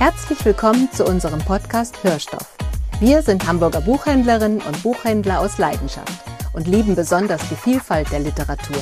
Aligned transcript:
Herzlich 0.00 0.42
willkommen 0.46 0.90
zu 0.90 1.04
unserem 1.04 1.40
Podcast 1.40 2.02
Hörstoff. 2.02 2.56
Wir 3.00 3.20
sind 3.20 3.46
Hamburger 3.46 3.82
Buchhändlerinnen 3.82 4.62
und 4.62 4.82
Buchhändler 4.82 5.40
aus 5.40 5.58
Leidenschaft 5.58 6.24
und 6.54 6.66
lieben 6.66 6.96
besonders 6.96 7.46
die 7.50 7.54
Vielfalt 7.54 8.10
der 8.10 8.20
Literatur. 8.20 8.80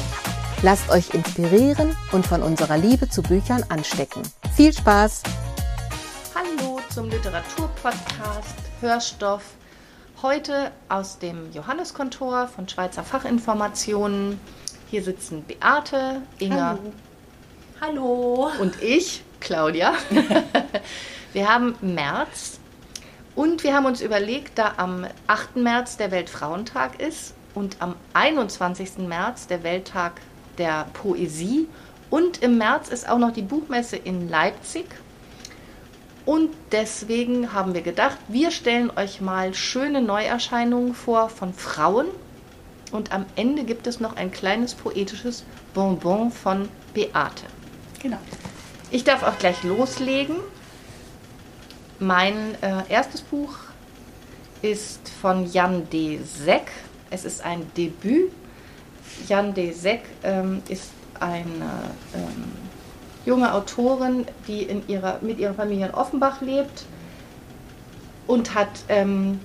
Lasst 0.63 0.89
euch 0.91 1.13
inspirieren 1.13 1.97
und 2.13 2.25
von 2.25 2.41
unserer 2.41 2.79
Liebe 2.79 3.09
zu 3.09 3.23
Büchern 3.23 3.65
anstecken. 3.69 4.23
Viel 4.55 4.73
Spaß! 4.73 5.25
Hallo 6.37 6.79
zum 6.89 7.11
Literaturpodcast 7.11 8.55
Hörstoff. 8.81 9.43
Heute 10.23 10.71
aus 10.89 11.19
dem 11.19 11.51
Johanneskontor 11.53 12.47
von 12.47 12.69
Schweizer 12.69 13.03
Fachinformationen. 13.03 14.39
Hier 14.89 15.03
sitzen 15.03 15.43
Beate, 15.43 16.23
Inga 16.39 16.79
Hallo. 17.81 18.53
und 18.61 18.81
ich, 18.81 19.25
Claudia. 19.49 19.95
wir 21.33 21.49
haben 21.49 21.75
März 21.81 22.61
und 23.35 23.65
wir 23.65 23.73
haben 23.73 23.87
uns 23.87 24.03
überlegt, 24.03 24.59
da 24.59 24.75
am 24.77 25.07
8. 25.27 25.57
März 25.57 25.97
der 25.97 26.11
Weltfrauentag 26.11 27.01
ist 27.01 27.33
und 27.55 27.79
am 27.81 27.95
21. 28.13 28.99
März 28.99 29.47
der 29.47 29.63
Welttag 29.63 30.21
der 30.59 30.89
Poesie 30.93 31.67
und 32.11 32.43
im 32.43 32.59
März 32.59 32.89
ist 32.91 33.09
auch 33.09 33.17
noch 33.17 33.33
die 33.33 33.41
Buchmesse 33.41 33.97
in 33.97 34.29
Leipzig. 34.29 34.85
Und 36.27 36.51
deswegen 36.71 37.55
haben 37.55 37.73
wir 37.73 37.81
gedacht, 37.81 38.19
wir 38.29 38.51
stellen 38.51 38.93
euch 38.97 39.23
mal 39.23 39.55
schöne 39.55 40.03
Neuerscheinungen 40.03 40.93
vor 40.93 41.31
von 41.31 41.55
Frauen. 41.55 42.09
Und 42.93 43.13
am 43.13 43.25
Ende 43.35 43.65
gibt 43.65 43.87
es 43.87 43.99
noch 43.99 44.17
ein 44.17 44.31
kleines 44.31 44.75
poetisches 44.75 45.45
Bonbon 45.73 46.31
von 46.31 46.69
Beate. 46.93 47.47
Genau. 48.03 48.19
Ich 48.91 49.05
darf 49.05 49.23
auch 49.23 49.39
gleich 49.39 49.63
loslegen. 49.65 50.37
Mein 51.99 52.55
äh, 52.63 52.83
erstes 52.89 53.21
Buch 53.21 53.55
ist 54.63 55.11
von 55.21 55.51
Jan 55.51 55.91
de 55.91 56.23
Seck. 56.23 56.71
Es 57.11 57.27
ist 57.27 57.45
ein 57.45 57.71
Debüt. 57.77 58.33
Jan 59.29 59.53
de 59.53 59.73
Seck 59.73 60.03
ähm, 60.23 60.63
ist 60.69 60.91
eine 61.21 61.91
ähm, 62.15 62.45
junge 63.27 63.53
Autorin, 63.53 64.27
die 64.47 64.63
in 64.63 64.89
ihrer, 64.89 65.19
mit 65.21 65.39
ihrer 65.39 65.53
Familie 65.53 65.87
in 65.87 65.95
Offenbach 65.95 66.41
lebt 66.41 66.87
und 68.27 68.55
hat 68.55 68.71
ähm, 68.89 69.39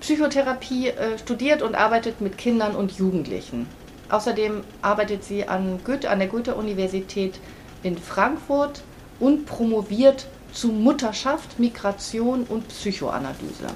Psychotherapie 0.00 0.88
äh, 0.88 1.18
studiert 1.18 1.60
und 1.60 1.74
arbeitet 1.74 2.22
mit 2.22 2.38
Kindern 2.38 2.74
und 2.74 2.92
Jugendlichen. 2.92 3.66
Außerdem 4.08 4.62
arbeitet 4.80 5.24
sie 5.24 5.46
an, 5.46 5.80
Goethe, 5.84 6.08
an 6.08 6.20
der 6.20 6.28
Goethe-Universität 6.28 7.38
in 7.84 7.96
Frankfurt 7.96 8.82
und 9.20 9.46
promoviert 9.46 10.26
zu 10.52 10.68
Mutterschaft, 10.68 11.58
Migration 11.58 12.44
und 12.44 12.66
Psychoanalyse. 12.68 13.66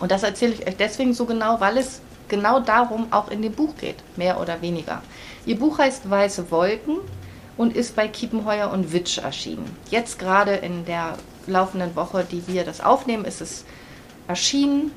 Und 0.00 0.10
das 0.10 0.22
erzähle 0.22 0.54
ich 0.54 0.66
euch 0.66 0.76
deswegen 0.76 1.14
so 1.14 1.24
genau, 1.24 1.60
weil 1.60 1.78
es 1.78 2.00
genau 2.28 2.60
darum 2.60 3.06
auch 3.12 3.30
in 3.30 3.42
dem 3.42 3.52
Buch 3.52 3.76
geht, 3.76 3.96
mehr 4.16 4.40
oder 4.40 4.60
weniger. 4.62 5.02
Ihr 5.46 5.58
Buch 5.58 5.78
heißt 5.78 6.08
Weiße 6.08 6.50
Wolken 6.50 6.98
und 7.56 7.74
ist 7.74 7.96
bei 7.96 8.08
Kiepenheuer 8.08 8.70
und 8.70 8.92
Witsch 8.92 9.18
erschienen. 9.18 9.76
Jetzt 9.90 10.18
gerade 10.18 10.52
in 10.52 10.84
der 10.84 11.16
laufenden 11.46 11.96
Woche, 11.96 12.26
die 12.30 12.46
wir 12.46 12.64
das 12.64 12.80
aufnehmen, 12.80 13.24
ist 13.24 13.40
es 13.40 13.64
erschienen. 14.28 14.92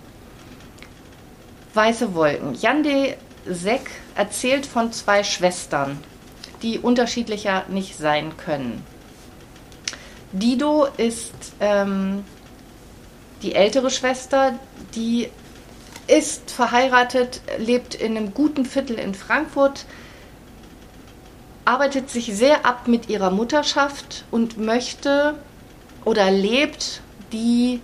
Weiße 1.73 2.13
Wolken. 2.15 2.55
Jan 2.55 2.83
de 2.83 3.15
Seck 3.45 3.89
erzählt 4.15 4.65
von 4.65 4.91
zwei 4.91 5.23
Schwestern, 5.23 6.03
die 6.61 6.79
unterschiedlicher 6.79 7.65
nicht 7.69 7.97
sein 7.97 8.37
können. 8.37 8.83
Dido 10.31 10.87
ist 10.97 11.33
ähm, 11.59 12.23
die 13.41 13.55
ältere 13.55 13.89
Schwester, 13.89 14.53
die 14.95 15.29
ist 16.07 16.51
verheiratet, 16.51 17.41
lebt 17.57 17.95
in 17.95 18.17
einem 18.17 18.33
guten 18.33 18.65
Viertel 18.65 18.97
in 18.97 19.13
Frankfurt, 19.13 19.85
arbeitet 21.65 22.09
sich 22.09 22.35
sehr 22.35 22.65
ab 22.65 22.87
mit 22.87 23.09
ihrer 23.09 23.31
Mutterschaft 23.31 24.25
und 24.31 24.57
möchte 24.57 25.35
oder 26.05 26.31
lebt 26.31 27.01
die 27.31 27.79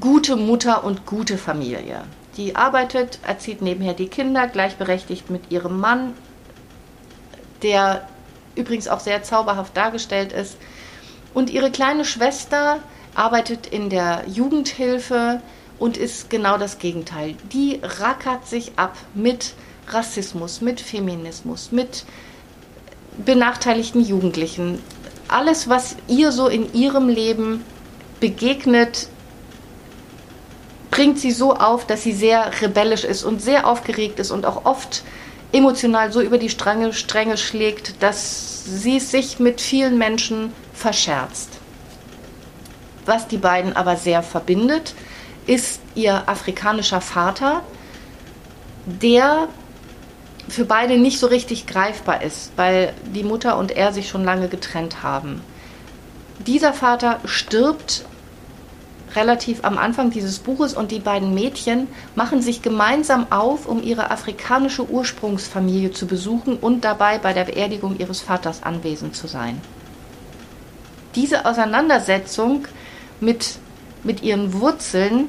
gute 0.00 0.36
Mutter 0.36 0.84
und 0.84 1.06
gute 1.06 1.38
Familie. 1.38 2.02
Die 2.36 2.56
arbeitet, 2.56 3.18
erzieht 3.26 3.62
nebenher 3.62 3.94
die 3.94 4.08
Kinder, 4.08 4.46
gleichberechtigt 4.46 5.30
mit 5.30 5.50
ihrem 5.50 5.80
Mann, 5.80 6.12
der 7.62 8.08
übrigens 8.54 8.88
auch 8.88 9.00
sehr 9.00 9.22
zauberhaft 9.22 9.76
dargestellt 9.76 10.32
ist. 10.32 10.56
Und 11.34 11.50
ihre 11.50 11.70
kleine 11.70 12.04
Schwester 12.04 12.80
arbeitet 13.14 13.66
in 13.66 13.90
der 13.90 14.24
Jugendhilfe 14.26 15.40
und 15.78 15.96
ist 15.96 16.30
genau 16.30 16.58
das 16.58 16.78
Gegenteil. 16.78 17.34
Die 17.52 17.80
rackert 17.82 18.46
sich 18.46 18.72
ab 18.76 18.96
mit 19.14 19.54
Rassismus, 19.88 20.60
mit 20.60 20.80
Feminismus, 20.80 21.70
mit 21.70 22.04
benachteiligten 23.24 24.02
Jugendlichen. 24.02 24.82
Alles, 25.28 25.68
was 25.68 25.96
ihr 26.08 26.32
so 26.32 26.48
in 26.48 26.72
ihrem 26.74 27.08
Leben 27.08 27.64
begegnet, 28.20 29.08
bringt 30.90 31.18
sie 31.18 31.32
so 31.32 31.54
auf, 31.54 31.86
dass 31.86 32.02
sie 32.02 32.12
sehr 32.12 32.50
rebellisch 32.62 33.04
ist 33.04 33.24
und 33.24 33.42
sehr 33.42 33.66
aufgeregt 33.66 34.18
ist 34.18 34.30
und 34.30 34.46
auch 34.46 34.64
oft 34.64 35.02
emotional 35.52 36.12
so 36.12 36.20
über 36.20 36.38
die 36.38 36.50
Stränge, 36.50 36.92
Stränge 36.92 37.36
schlägt, 37.36 38.02
dass 38.02 38.64
sie 38.64 39.00
sich 39.00 39.38
mit 39.38 39.60
vielen 39.60 39.98
Menschen 39.98 40.52
verscherzt. 40.72 41.50
Was 43.04 43.28
die 43.28 43.38
beiden 43.38 43.74
aber 43.74 43.96
sehr 43.96 44.22
verbindet, 44.22 44.94
ist 45.46 45.80
ihr 45.94 46.28
afrikanischer 46.28 47.00
Vater, 47.00 47.62
der 48.86 49.48
für 50.48 50.64
beide 50.64 50.98
nicht 50.98 51.18
so 51.18 51.26
richtig 51.26 51.66
greifbar 51.66 52.22
ist, 52.22 52.52
weil 52.56 52.92
die 53.14 53.24
Mutter 53.24 53.58
und 53.58 53.72
er 53.72 53.92
sich 53.92 54.08
schon 54.08 54.24
lange 54.24 54.48
getrennt 54.48 55.02
haben. 55.02 55.40
Dieser 56.38 56.72
Vater 56.72 57.20
stirbt 57.24 58.04
relativ 59.16 59.64
am 59.64 59.78
Anfang 59.78 60.10
dieses 60.10 60.38
Buches 60.38 60.74
und 60.74 60.90
die 60.90 60.98
beiden 60.98 61.34
Mädchen 61.34 61.88
machen 62.14 62.42
sich 62.42 62.62
gemeinsam 62.62 63.26
auf, 63.30 63.66
um 63.66 63.82
ihre 63.82 64.10
afrikanische 64.10 64.88
Ursprungsfamilie 64.88 65.90
zu 65.90 66.06
besuchen 66.06 66.56
und 66.56 66.84
dabei 66.84 67.18
bei 67.18 67.32
der 67.32 67.44
Beerdigung 67.44 67.98
ihres 67.98 68.20
Vaters 68.20 68.62
anwesend 68.62 69.16
zu 69.16 69.26
sein. 69.26 69.60
Diese 71.14 71.46
Auseinandersetzung 71.46 72.66
mit, 73.20 73.56
mit 74.04 74.22
ihren 74.22 74.52
Wurzeln 74.52 75.28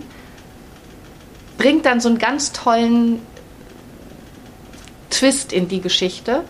bringt 1.58 1.86
dann 1.86 2.02
so 2.02 2.10
einen 2.10 2.20
ganz 2.20 2.52
tollen 2.52 3.22
Twist 5.10 5.54
in 5.54 5.68
die 5.68 5.82
Geschichte. 5.82 6.44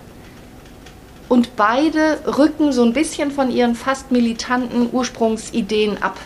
Und 1.30 1.56
beide 1.56 2.20
rücken 2.38 2.72
so 2.72 2.84
ein 2.84 2.94
bisschen 2.94 3.32
von 3.32 3.52
ihren 3.52 3.76
fast 3.76 4.12
militanten 4.12 4.90
Ursprungsideen 4.92 6.02
ab. 6.02 6.18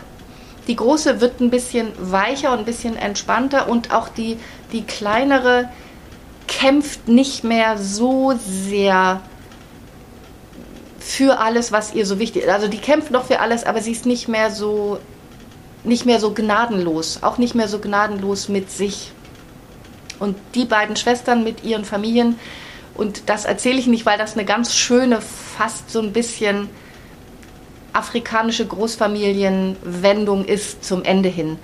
Die 0.68 0.76
große 0.76 1.22
wird 1.22 1.40
ein 1.42 1.50
bisschen 1.50 1.92
weicher 2.00 2.54
und 2.54 2.60
ein 2.60 2.66
bisschen 2.66 2.96
entspannter 2.96 3.68
und 3.68 3.94
auch 3.94 4.10
die, 4.10 4.38
die 4.72 4.84
kleinere 4.84 5.70
kämpft 6.48 7.08
nicht 7.08 7.44
mehr 7.44 7.78
so 7.78 8.34
sehr 8.38 9.22
für 11.00 11.40
alles, 11.40 11.72
was 11.72 11.94
ihr 11.94 12.06
so 12.06 12.20
wichtig 12.20 12.44
ist. 12.44 12.50
Also 12.50 12.68
die 12.68 12.78
kämpft 12.78 13.12
noch 13.12 13.26
für 13.26 13.40
alles, 13.40 13.64
aber 13.64 13.82
sie 13.82 13.92
ist 13.92 14.06
nicht 14.06 14.28
mehr 14.28 14.52
so 14.52 15.00
nicht 15.84 16.06
mehr 16.06 16.20
so 16.20 16.32
gnadenlos, 16.34 17.24
auch 17.24 17.38
nicht 17.38 17.56
mehr 17.56 17.68
so 17.68 17.80
gnadenlos 17.80 18.50
mit 18.50 18.70
sich. 18.70 19.12
Und 20.20 20.38
die 20.54 20.66
beiden 20.66 20.96
Schwestern 20.96 21.44
mit 21.44 21.64
ihren 21.64 21.86
Familien, 21.86 22.40
und 22.94 23.30
das 23.30 23.46
erzähle 23.46 23.80
ich 23.80 23.88
nicht, 23.88 24.06
weil 24.06 24.18
das 24.18 24.34
eine 24.34 24.46
ganz 24.46 24.76
schöne, 24.76 25.22
fast 25.22 25.90
so 25.90 26.00
ein 26.00 26.14
bisschen 26.14 26.70
afrikanische 27.94 28.66
Großfamilienwendung 28.66 30.46
ist 30.46 30.84
zum 30.84 31.04
Ende 31.04 31.30
hin. 31.30 31.58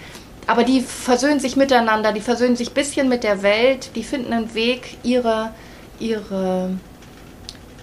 Aber 0.47 0.63
die 0.63 0.81
versöhnen 0.81 1.39
sich 1.39 1.57
miteinander, 1.57 2.13
die 2.13 2.21
versöhnen 2.21 2.55
sich 2.55 2.69
ein 2.69 2.73
bisschen 2.73 3.09
mit 3.09 3.23
der 3.23 3.43
Welt, 3.43 3.91
die 3.95 4.03
finden 4.03 4.31
einen 4.31 4.53
Weg, 4.53 4.97
ihre, 5.03 5.51
ihre 5.99 6.71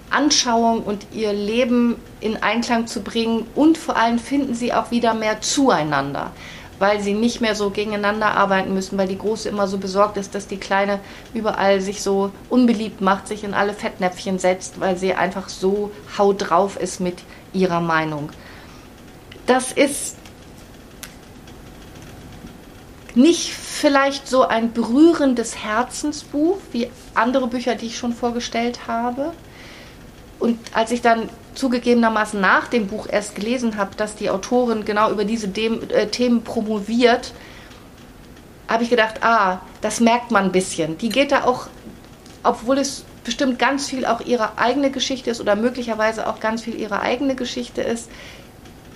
Anschauung 0.08 0.82
und 0.82 1.06
ihr 1.12 1.32
Leben 1.32 1.96
in 2.20 2.42
Einklang 2.42 2.86
zu 2.86 3.02
bringen 3.02 3.46
und 3.54 3.76
vor 3.76 3.96
allem 3.96 4.18
finden 4.18 4.54
sie 4.54 4.72
auch 4.72 4.90
wieder 4.90 5.12
mehr 5.12 5.42
zueinander, 5.42 6.30
weil 6.78 7.00
sie 7.00 7.12
nicht 7.12 7.42
mehr 7.42 7.54
so 7.54 7.68
gegeneinander 7.70 8.34
arbeiten 8.34 8.72
müssen, 8.72 8.96
weil 8.96 9.08
die 9.08 9.18
Große 9.18 9.48
immer 9.48 9.66
so 9.66 9.76
besorgt 9.76 10.16
ist, 10.16 10.34
dass 10.34 10.46
die 10.46 10.56
Kleine 10.56 11.00
überall 11.34 11.80
sich 11.82 12.00
so 12.00 12.30
unbeliebt 12.48 13.00
macht, 13.00 13.28
sich 13.28 13.44
in 13.44 13.52
alle 13.54 13.74
Fettnäpfchen 13.74 14.38
setzt, 14.38 14.80
weil 14.80 14.96
sie 14.96 15.14
einfach 15.14 15.50
so 15.50 15.90
haut 16.16 16.48
drauf 16.48 16.80
ist 16.80 17.00
mit 17.00 17.18
ihrer 17.54 17.80
Meinung. 17.80 18.30
Das 19.46 19.72
ist 19.72 20.16
nicht 23.14 23.52
vielleicht 23.52 24.26
so 24.26 24.42
ein 24.42 24.72
berührendes 24.72 25.64
Herzensbuch 25.64 26.58
wie 26.72 26.90
andere 27.14 27.46
Bücher, 27.46 27.74
die 27.74 27.86
ich 27.86 27.96
schon 27.96 28.12
vorgestellt 28.12 28.86
habe. 28.86 29.32
Und 30.40 30.58
als 30.74 30.90
ich 30.90 31.00
dann 31.00 31.28
zugegebenermaßen 31.54 32.40
nach 32.40 32.66
dem 32.68 32.88
Buch 32.88 33.06
erst 33.08 33.36
gelesen 33.36 33.76
habe, 33.76 33.94
dass 33.96 34.16
die 34.16 34.30
Autorin 34.30 34.84
genau 34.84 35.10
über 35.10 35.24
diese 35.24 35.48
Dem 35.48 35.88
äh, 35.90 36.08
Themen 36.08 36.42
promoviert, 36.42 37.32
habe 38.68 38.82
ich 38.82 38.90
gedacht, 38.90 39.22
ah, 39.22 39.60
das 39.80 40.00
merkt 40.00 40.30
man 40.30 40.46
ein 40.46 40.52
bisschen. 40.52 40.98
Die 40.98 41.08
geht 41.08 41.30
da 41.30 41.44
auch, 41.44 41.68
obwohl 42.42 42.78
es 42.78 43.04
bestimmt 43.24 43.58
ganz 43.58 43.88
viel 43.88 44.06
auch 44.06 44.20
ihre 44.20 44.58
eigene 44.58 44.90
Geschichte 44.90 45.30
ist 45.30 45.40
oder 45.40 45.56
möglicherweise 45.56 46.28
auch 46.28 46.40
ganz 46.40 46.62
viel 46.62 46.74
ihre 46.78 47.00
eigene 47.00 47.34
Geschichte 47.34 47.82
ist, 47.82 48.10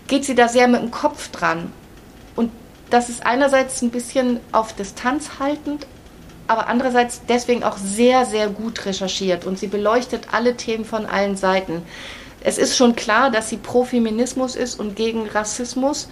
geht 0.06 0.25
sie 0.25 0.34
da 0.34 0.48
sehr 0.48 0.69
mit 0.69 0.80
dem 0.80 0.90
Kopf 0.90 1.30
dran. 1.30 1.72
Und 2.36 2.52
das 2.90 3.08
ist 3.08 3.26
einerseits 3.26 3.82
ein 3.82 3.90
bisschen 3.90 4.40
auf 4.52 4.75
Distanz 4.75 5.38
haltend, 5.38 5.86
aber 6.46 6.69
andererseits 6.69 7.22
deswegen 7.28 7.62
auch 7.62 7.76
sehr, 7.76 8.25
sehr 8.25 8.48
gut 8.48 8.86
recherchiert 8.86 9.44
und 9.44 9.58
sie 9.58 9.66
beleuchtet 9.66 10.28
alle 10.32 10.56
Themen 10.56 10.84
von 10.84 11.06
allen 11.06 11.36
Seiten. 11.36 11.82
Es 12.40 12.56
ist 12.56 12.76
schon 12.76 12.96
klar, 12.96 13.31
dass 13.31 13.48
sie 13.48 13.56
pro 13.56 13.84
Feminismus 13.84 14.56
ist 14.56 14.78
und 14.78 14.96
gegen 14.96 15.28
Rassismus, 15.28 16.08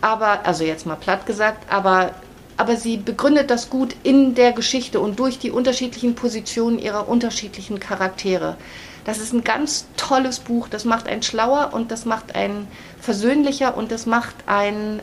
aber, 0.00 0.46
also 0.46 0.62
jetzt 0.62 0.86
mal 0.86 0.96
platt 0.96 1.26
gesagt, 1.26 1.72
aber, 1.72 2.12
aber 2.58 2.76
sie 2.76 2.96
begründet 2.96 3.50
das 3.50 3.70
gut 3.70 3.94
in 4.02 4.34
der 4.34 4.52
Geschichte 4.52 4.98
und 4.98 5.18
durch 5.20 5.38
die 5.38 5.52
unterschiedlichen 5.52 6.16
Positionen 6.16 6.80
ihrer 6.80 7.08
unterschiedlichen 7.08 7.78
Charaktere. 7.78 8.56
Das 9.04 9.18
ist 9.18 9.32
ein 9.32 9.44
ganz 9.44 9.86
tolles 9.96 10.40
Buch, 10.40 10.68
das 10.68 10.84
macht 10.84 11.06
einen 11.06 11.22
schlauer 11.22 11.70
und 11.72 11.92
das 11.92 12.04
macht 12.04 12.34
einen 12.34 12.66
versöhnlicher 13.00 13.76
und 13.76 13.92
das 13.92 14.06
macht 14.06 14.34
einen 14.46 15.00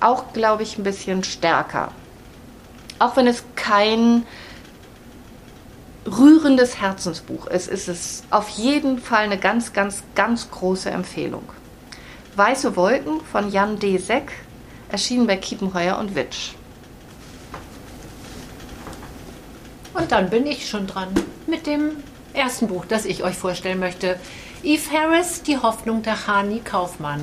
auch, 0.00 0.34
glaube 0.34 0.62
ich, 0.62 0.76
ein 0.76 0.84
bisschen 0.84 1.24
stärker. 1.24 1.92
Auch 2.98 3.16
wenn 3.16 3.26
es 3.26 3.42
kein 3.56 4.26
rührendes 6.06 6.78
Herzensbuch 6.78 7.46
ist, 7.46 7.68
ist 7.68 7.88
es 7.88 8.22
auf 8.30 8.50
jeden 8.50 8.98
Fall 8.98 9.24
eine 9.24 9.38
ganz, 9.38 9.72
ganz, 9.72 10.02
ganz 10.14 10.50
große 10.50 10.90
Empfehlung. 10.90 11.44
Weiße 12.36 12.76
Wolken 12.76 13.22
von 13.22 13.50
Jan 13.50 13.78
D. 13.78 13.96
Seck, 13.96 14.30
erschienen 14.90 15.26
bei 15.26 15.36
Kiepenheuer 15.36 15.98
und 15.98 16.14
Witsch. 16.14 16.52
Und 19.98 20.12
dann 20.12 20.30
bin 20.30 20.46
ich 20.46 20.68
schon 20.68 20.86
dran 20.86 21.08
mit 21.48 21.66
dem 21.66 21.96
ersten 22.32 22.68
Buch, 22.68 22.84
das 22.86 23.04
ich 23.04 23.24
euch 23.24 23.34
vorstellen 23.34 23.80
möchte. 23.80 24.18
Eve 24.62 24.90
Harris, 24.92 25.42
Die 25.42 25.58
Hoffnung 25.58 26.04
der 26.04 26.28
Hani 26.28 26.60
Kaufmann. 26.60 27.20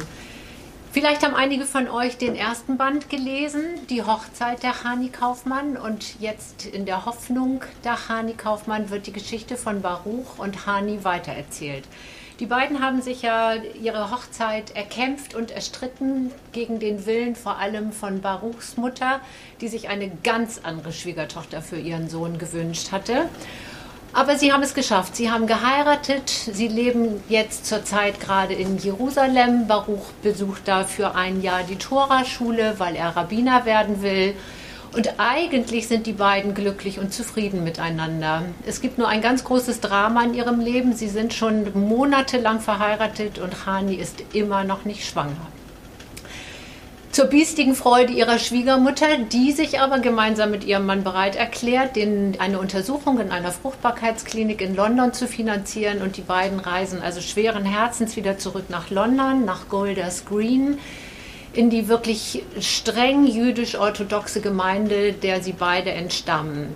Vielleicht 0.92 1.24
haben 1.24 1.36
einige 1.36 1.64
von 1.66 1.88
euch 1.88 2.18
den 2.18 2.36
ersten 2.36 2.76
Band 2.78 3.10
gelesen, 3.10 3.64
Die 3.90 4.04
Hochzeit 4.04 4.62
der 4.62 4.84
Hani 4.84 5.08
Kaufmann. 5.08 5.78
Und 5.78 6.20
jetzt 6.20 6.66
in 6.66 6.86
der 6.86 7.06
Hoffnung 7.06 7.62
der 7.86 8.10
Hani 8.10 8.34
Kaufmann 8.34 8.90
wird 8.90 9.08
die 9.08 9.14
Geschichte 9.14 9.56
von 9.56 9.82
Baruch 9.82 10.38
und 10.38 10.66
Hani 10.66 11.04
weitererzählt. 11.04 11.86
Die 12.40 12.48
beiden 12.48 12.84
haben 12.84 13.02
sich 13.02 13.22
ja 13.22 13.54
ihre 13.82 14.12
Hochzeit 14.12 14.76
erkämpft 14.76 15.36
und 15.36 15.52
erstritten 15.52 16.32
gegen 16.52 16.80
den 16.80 17.06
Willen 17.06 17.36
vor 17.36 17.60
allem 17.60 17.94
von 17.94 18.20
Baruchs 18.20 18.76
Mutter, 18.76 19.22
die 19.62 19.70
sich 19.70 19.88
eine 19.88 20.12
ganz 20.24 20.60
andere 20.62 20.92
Schwiegertochter 20.92 21.62
für 21.62 21.78
ihren 21.78 22.10
Sohn 22.10 22.38
gewünscht 22.38 22.92
hatte. 22.92 23.30
Aber 24.12 24.38
sie 24.38 24.52
haben 24.52 24.64
es 24.64 24.74
geschafft. 24.74 25.16
Sie 25.16 25.32
haben 25.32 25.48
geheiratet. 25.48 26.30
Sie 26.30 26.68
leben 26.68 27.24
jetzt 27.30 27.66
zurzeit 27.66 28.20
gerade 28.20 28.54
in 28.54 28.78
Jerusalem. 28.78 29.68
Baruch 29.68 30.12
besucht 30.22 30.64
da 30.66 30.84
für 30.84 31.16
ein 31.16 31.42
Jahr 31.42 31.64
die 31.64 31.78
Tora-Schule, 31.78 32.76
weil 32.80 32.96
er 32.96 33.16
Rabbiner 33.16 33.66
werden 33.66 34.02
will. 34.02 34.36
Und 34.96 35.20
eigentlich 35.20 35.88
sind 35.88 36.08
die 36.08 36.14
beiden 36.14 36.54
glücklich 36.54 37.00
und 37.00 37.14
zufrieden 37.14 37.64
miteinander. 37.66 38.44
Es 38.66 38.80
gibt 38.80 38.98
nur 38.98 39.10
ein 39.10 39.22
ganz 39.22 39.44
großes 39.44 39.82
Drama 39.82 40.24
in 40.24 40.34
ihrem 40.34 40.62
Leben. 40.62 40.94
Sie 40.94 41.10
sind 41.10 41.34
schon 41.34 41.68
monatelang 41.74 42.62
verheiratet 42.62 43.40
und 43.40 43.66
Hani 43.66 43.96
ist 43.96 44.24
immer 44.34 44.64
noch 44.64 44.86
nicht 44.86 45.06
schwanger 45.06 45.48
zur 47.16 47.28
biestigen 47.28 47.76
Freude 47.76 48.12
ihrer 48.12 48.40
Schwiegermutter, 48.40 49.18
die 49.32 49.54
sich 49.54 49.80
aber 49.80 50.00
gemeinsam 50.00 50.52
mit 50.52 50.66
ihrem 50.66 50.86
Mann 50.86 51.06
bereit 51.06 51.38
erklärt, 51.38 51.96
den, 51.96 52.38
eine 52.42 52.60
Untersuchung 52.60 53.22
in 53.22 53.32
einer 53.32 53.54
Fruchtbarkeitsklinik 53.54 54.60
in 54.60 54.76
London 54.76 55.14
zu 55.14 55.26
finanzieren. 55.26 56.02
Und 56.02 56.18
die 56.18 56.22
beiden 56.22 56.60
reisen 56.60 57.02
also 57.02 57.22
schweren 57.22 57.64
Herzens 57.64 58.18
wieder 58.18 58.38
zurück 58.38 58.66
nach 58.68 58.90
London, 58.90 59.46
nach 59.46 59.70
Golders 59.70 60.26
Green, 60.26 60.78
in 61.56 61.70
die 61.70 61.88
wirklich 61.88 62.44
streng 62.60 63.26
jüdisch-orthodoxe 63.28 64.42
Gemeinde, 64.42 65.14
der 65.14 65.42
sie 65.42 65.54
beide 65.54 65.92
entstammen. 65.92 66.76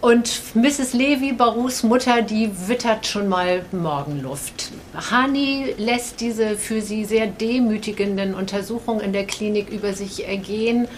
Und 0.00 0.54
Mrs. 0.54 0.94
Levi, 0.94 1.32
Barus 1.32 1.82
Mutter, 1.82 2.22
die 2.22 2.50
wittert 2.68 3.06
schon 3.06 3.28
mal 3.28 3.66
Morgenluft. 3.70 4.70
Hani 5.10 5.74
lässt 5.76 6.20
diese 6.20 6.56
für 6.56 6.80
sie 6.80 7.04
sehr 7.04 7.26
demütigenden 7.26 8.34
Untersuchungen 8.34 9.00
in 9.00 9.12
der 9.12 9.26
Klinik 9.26 9.68
über 9.68 9.92
sich 9.92 10.26
ergehen. 10.26 10.88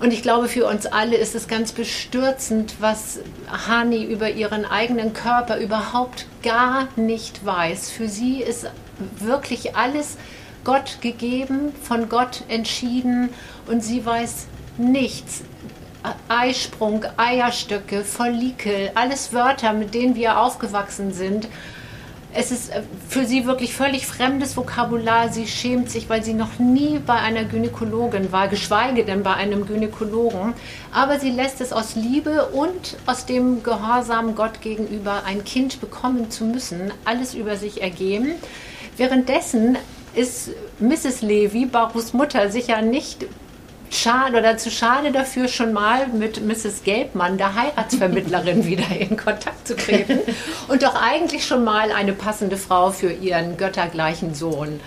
Und 0.00 0.12
ich 0.12 0.22
glaube, 0.22 0.48
für 0.48 0.66
uns 0.66 0.86
alle 0.86 1.16
ist 1.16 1.36
es 1.36 1.46
ganz 1.46 1.70
bestürzend, 1.70 2.74
was 2.80 3.20
Hani 3.68 4.02
über 4.02 4.30
ihren 4.30 4.64
eigenen 4.64 5.12
Körper 5.12 5.58
überhaupt 5.58 6.26
gar 6.42 6.88
nicht 6.96 7.46
weiß. 7.46 7.92
Für 7.92 8.08
sie 8.08 8.42
ist 8.42 8.66
wirklich 9.20 9.76
alles 9.76 10.16
Gott 10.64 10.98
gegeben, 11.00 11.74
von 11.82 12.08
Gott 12.08 12.44
entschieden 12.48 13.30
und 13.66 13.82
sie 13.82 14.04
weiß 14.04 14.46
nichts. 14.78 15.42
Eisprung, 16.28 17.04
Eierstöcke, 17.16 18.02
Follikel, 18.02 18.90
alles 18.94 19.32
Wörter, 19.32 19.72
mit 19.72 19.94
denen 19.94 20.16
wir 20.16 20.40
aufgewachsen 20.40 21.12
sind. 21.12 21.48
Es 22.34 22.50
ist 22.50 22.70
äh, 22.70 22.82
für 23.08 23.26
sie 23.26 23.44
wirklich 23.44 23.74
völlig 23.74 24.06
fremdes 24.06 24.56
Vokabular. 24.56 25.28
Sie 25.28 25.46
schämt 25.46 25.90
sich, 25.90 26.08
weil 26.08 26.24
sie 26.24 26.32
noch 26.32 26.58
nie 26.58 26.98
bei 26.98 27.14
einer 27.14 27.44
Gynäkologin 27.44 28.32
war, 28.32 28.48
geschweige 28.48 29.04
denn 29.04 29.22
bei 29.22 29.34
einem 29.34 29.66
Gynäkologen. 29.66 30.54
Aber 30.92 31.20
sie 31.20 31.30
lässt 31.30 31.60
es 31.60 31.72
aus 31.72 31.94
Liebe 31.94 32.46
und 32.46 32.96
aus 33.06 33.26
dem 33.26 33.62
Gehorsam 33.62 34.34
Gott 34.34 34.62
gegenüber, 34.62 35.24
ein 35.26 35.44
Kind 35.44 35.80
bekommen 35.80 36.30
zu 36.30 36.44
müssen, 36.44 36.90
alles 37.04 37.34
über 37.34 37.56
sich 37.56 37.82
ergeben. 37.82 38.32
Währenddessen 38.96 39.76
ist 40.14 40.50
Mrs. 40.78 41.22
Levy, 41.22 41.66
Barus 41.66 42.12
Mutter, 42.12 42.50
sicher 42.50 42.82
nicht 42.82 43.26
schade 43.90 44.38
oder 44.38 44.56
zu 44.56 44.70
schade 44.70 45.12
dafür, 45.12 45.48
schon 45.48 45.72
mal 45.72 46.08
mit 46.08 46.44
Mrs. 46.44 46.82
Gelbmann, 46.82 47.36
der 47.36 47.54
Heiratsvermittlerin, 47.54 48.66
wieder 48.66 48.88
in 48.98 49.16
Kontakt 49.16 49.68
zu 49.68 49.76
treten 49.76 50.20
und 50.68 50.82
doch 50.82 50.94
eigentlich 50.94 51.44
schon 51.46 51.64
mal 51.64 51.92
eine 51.92 52.12
passende 52.12 52.56
Frau 52.56 52.90
für 52.90 53.12
ihren 53.12 53.56
göttergleichen 53.56 54.34
Sohn 54.34 54.80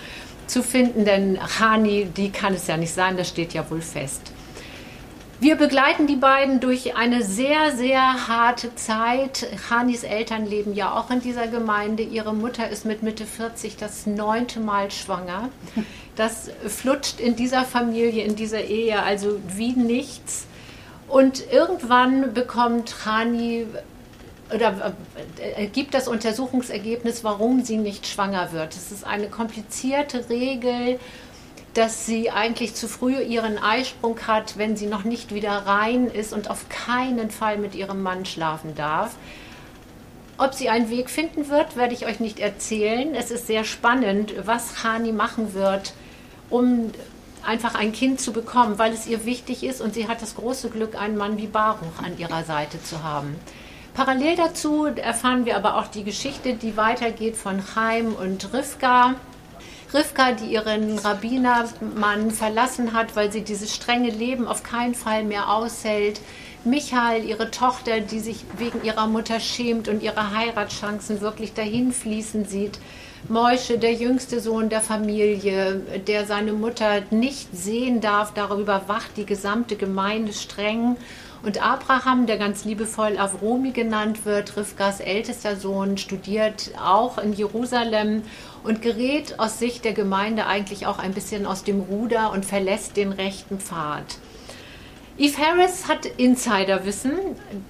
zu 0.46 0.62
finden, 0.62 1.04
denn 1.04 1.38
Hani, 1.60 2.06
die 2.06 2.30
kann 2.30 2.54
es 2.54 2.66
ja 2.66 2.76
nicht 2.76 2.92
sein, 2.92 3.16
das 3.16 3.28
steht 3.28 3.52
ja 3.52 3.68
wohl 3.70 3.80
fest. 3.80 4.32
Wir 5.38 5.56
begleiten 5.56 6.06
die 6.06 6.16
beiden 6.16 6.60
durch 6.60 6.96
eine 6.96 7.22
sehr, 7.22 7.76
sehr 7.76 8.26
harte 8.26 8.74
Zeit. 8.74 9.46
Hanis 9.68 10.02
Eltern 10.02 10.46
leben 10.46 10.72
ja 10.72 10.94
auch 10.98 11.10
in 11.10 11.20
dieser 11.20 11.46
Gemeinde. 11.46 12.02
Ihre 12.02 12.34
Mutter 12.34 12.70
ist 12.70 12.86
mit 12.86 13.02
Mitte 13.02 13.26
40 13.26 13.76
das 13.76 14.06
neunte 14.06 14.60
Mal 14.60 14.90
schwanger. 14.90 15.50
Das 16.16 16.50
flutscht 16.66 17.20
in 17.20 17.36
dieser 17.36 17.66
Familie, 17.66 18.24
in 18.24 18.36
dieser 18.36 18.62
Ehe 18.62 19.02
also 19.02 19.38
wie 19.48 19.72
nichts. 19.72 20.46
Und 21.08 21.52
irgendwann 21.52 22.32
bekommt 22.32 23.04
Hani 23.04 23.66
oder 24.54 24.94
äh, 25.38 25.66
gibt 25.66 25.92
das 25.92 26.08
Untersuchungsergebnis, 26.08 27.24
warum 27.24 27.62
sie 27.64 27.76
nicht 27.76 28.06
schwanger 28.06 28.52
wird. 28.52 28.74
Es 28.74 28.92
ist 28.92 29.04
eine 29.04 29.28
komplizierte 29.28 30.28
Regel, 30.30 30.98
dass 31.76 32.06
sie 32.06 32.30
eigentlich 32.30 32.74
zu 32.74 32.88
früh 32.88 33.20
ihren 33.20 33.58
Eisprung 33.58 34.18
hat, 34.26 34.56
wenn 34.56 34.76
sie 34.76 34.86
noch 34.86 35.04
nicht 35.04 35.34
wieder 35.34 35.52
rein 35.66 36.06
ist 36.06 36.32
und 36.32 36.48
auf 36.48 36.68
keinen 36.68 37.30
Fall 37.30 37.58
mit 37.58 37.74
ihrem 37.74 38.02
Mann 38.02 38.24
schlafen 38.24 38.74
darf. 38.74 39.14
Ob 40.38 40.54
sie 40.54 40.70
einen 40.70 40.88
Weg 40.88 41.10
finden 41.10 41.48
wird, 41.48 41.76
werde 41.76 41.94
ich 41.94 42.06
euch 42.06 42.18
nicht 42.18 42.40
erzählen. 42.40 43.14
Es 43.14 43.30
ist 43.30 43.46
sehr 43.46 43.64
spannend, 43.64 44.34
was 44.44 44.84
Hani 44.84 45.12
machen 45.12 45.52
wird, 45.52 45.92
um 46.48 46.92
einfach 47.44 47.74
ein 47.74 47.92
Kind 47.92 48.20
zu 48.20 48.32
bekommen, 48.32 48.78
weil 48.78 48.92
es 48.92 49.06
ihr 49.06 49.24
wichtig 49.24 49.62
ist 49.62 49.80
und 49.80 49.94
sie 49.94 50.08
hat 50.08 50.22
das 50.22 50.34
große 50.34 50.70
Glück, 50.70 50.94
einen 51.00 51.16
Mann 51.16 51.36
wie 51.36 51.46
Baruch 51.46 52.02
an 52.02 52.18
ihrer 52.18 52.44
Seite 52.44 52.82
zu 52.82 53.02
haben. 53.02 53.36
Parallel 53.94 54.36
dazu 54.36 54.86
erfahren 54.86 55.46
wir 55.46 55.56
aber 55.56 55.76
auch 55.76 55.86
die 55.86 56.04
Geschichte, 56.04 56.54
die 56.54 56.76
weitergeht 56.76 57.36
von 57.36 57.62
Chaim 57.74 58.14
und 58.14 58.52
Rivka. 58.52 59.14
Rivka, 59.94 60.32
die 60.32 60.46
ihren 60.46 60.98
Rabbinermann 60.98 62.30
verlassen 62.30 62.92
hat, 62.92 63.14
weil 63.14 63.30
sie 63.30 63.42
dieses 63.42 63.74
strenge 63.74 64.10
Leben 64.10 64.48
auf 64.48 64.62
keinen 64.62 64.94
Fall 64.94 65.24
mehr 65.24 65.52
aushält. 65.52 66.20
Michael, 66.64 67.24
ihre 67.24 67.52
Tochter, 67.52 68.00
die 68.00 68.18
sich 68.18 68.44
wegen 68.58 68.82
ihrer 68.82 69.06
Mutter 69.06 69.38
schämt 69.38 69.86
und 69.86 70.02
ihre 70.02 70.36
Heiratschancen 70.36 71.20
wirklich 71.20 71.54
dahin 71.54 71.92
fließen 71.92 72.44
sieht. 72.44 72.80
Moische, 73.28 73.78
der 73.78 73.92
jüngste 73.92 74.40
Sohn 74.40 74.68
der 74.68 74.80
Familie, 74.80 75.80
der 76.06 76.26
seine 76.26 76.52
Mutter 76.52 77.02
nicht 77.10 77.56
sehen 77.56 78.00
darf, 78.00 78.32
darüber 78.34 78.82
wacht 78.88 79.16
die 79.16 79.26
gesamte 79.26 79.76
Gemeinde 79.76 80.32
streng. 80.32 80.96
Und 81.42 81.62
Abraham, 81.62 82.26
der 82.26 82.38
ganz 82.38 82.64
liebevoll 82.64 83.18
Avromi 83.18 83.70
genannt 83.70 84.24
wird, 84.24 84.56
Rivkas 84.56 85.00
ältester 85.00 85.56
Sohn, 85.56 85.98
studiert 85.98 86.72
auch 86.82 87.18
in 87.18 87.32
Jerusalem 87.32 88.22
und 88.64 88.82
gerät 88.82 89.38
aus 89.38 89.58
Sicht 89.58 89.84
der 89.84 89.92
Gemeinde 89.92 90.46
eigentlich 90.46 90.86
auch 90.86 90.98
ein 90.98 91.12
bisschen 91.12 91.46
aus 91.46 91.62
dem 91.62 91.80
Ruder 91.80 92.32
und 92.32 92.44
verlässt 92.44 92.96
den 92.96 93.12
rechten 93.12 93.60
Pfad. 93.60 94.18
Eve 95.18 95.38
Harris 95.38 95.88
hat 95.88 96.04
Insiderwissen, 96.04 97.12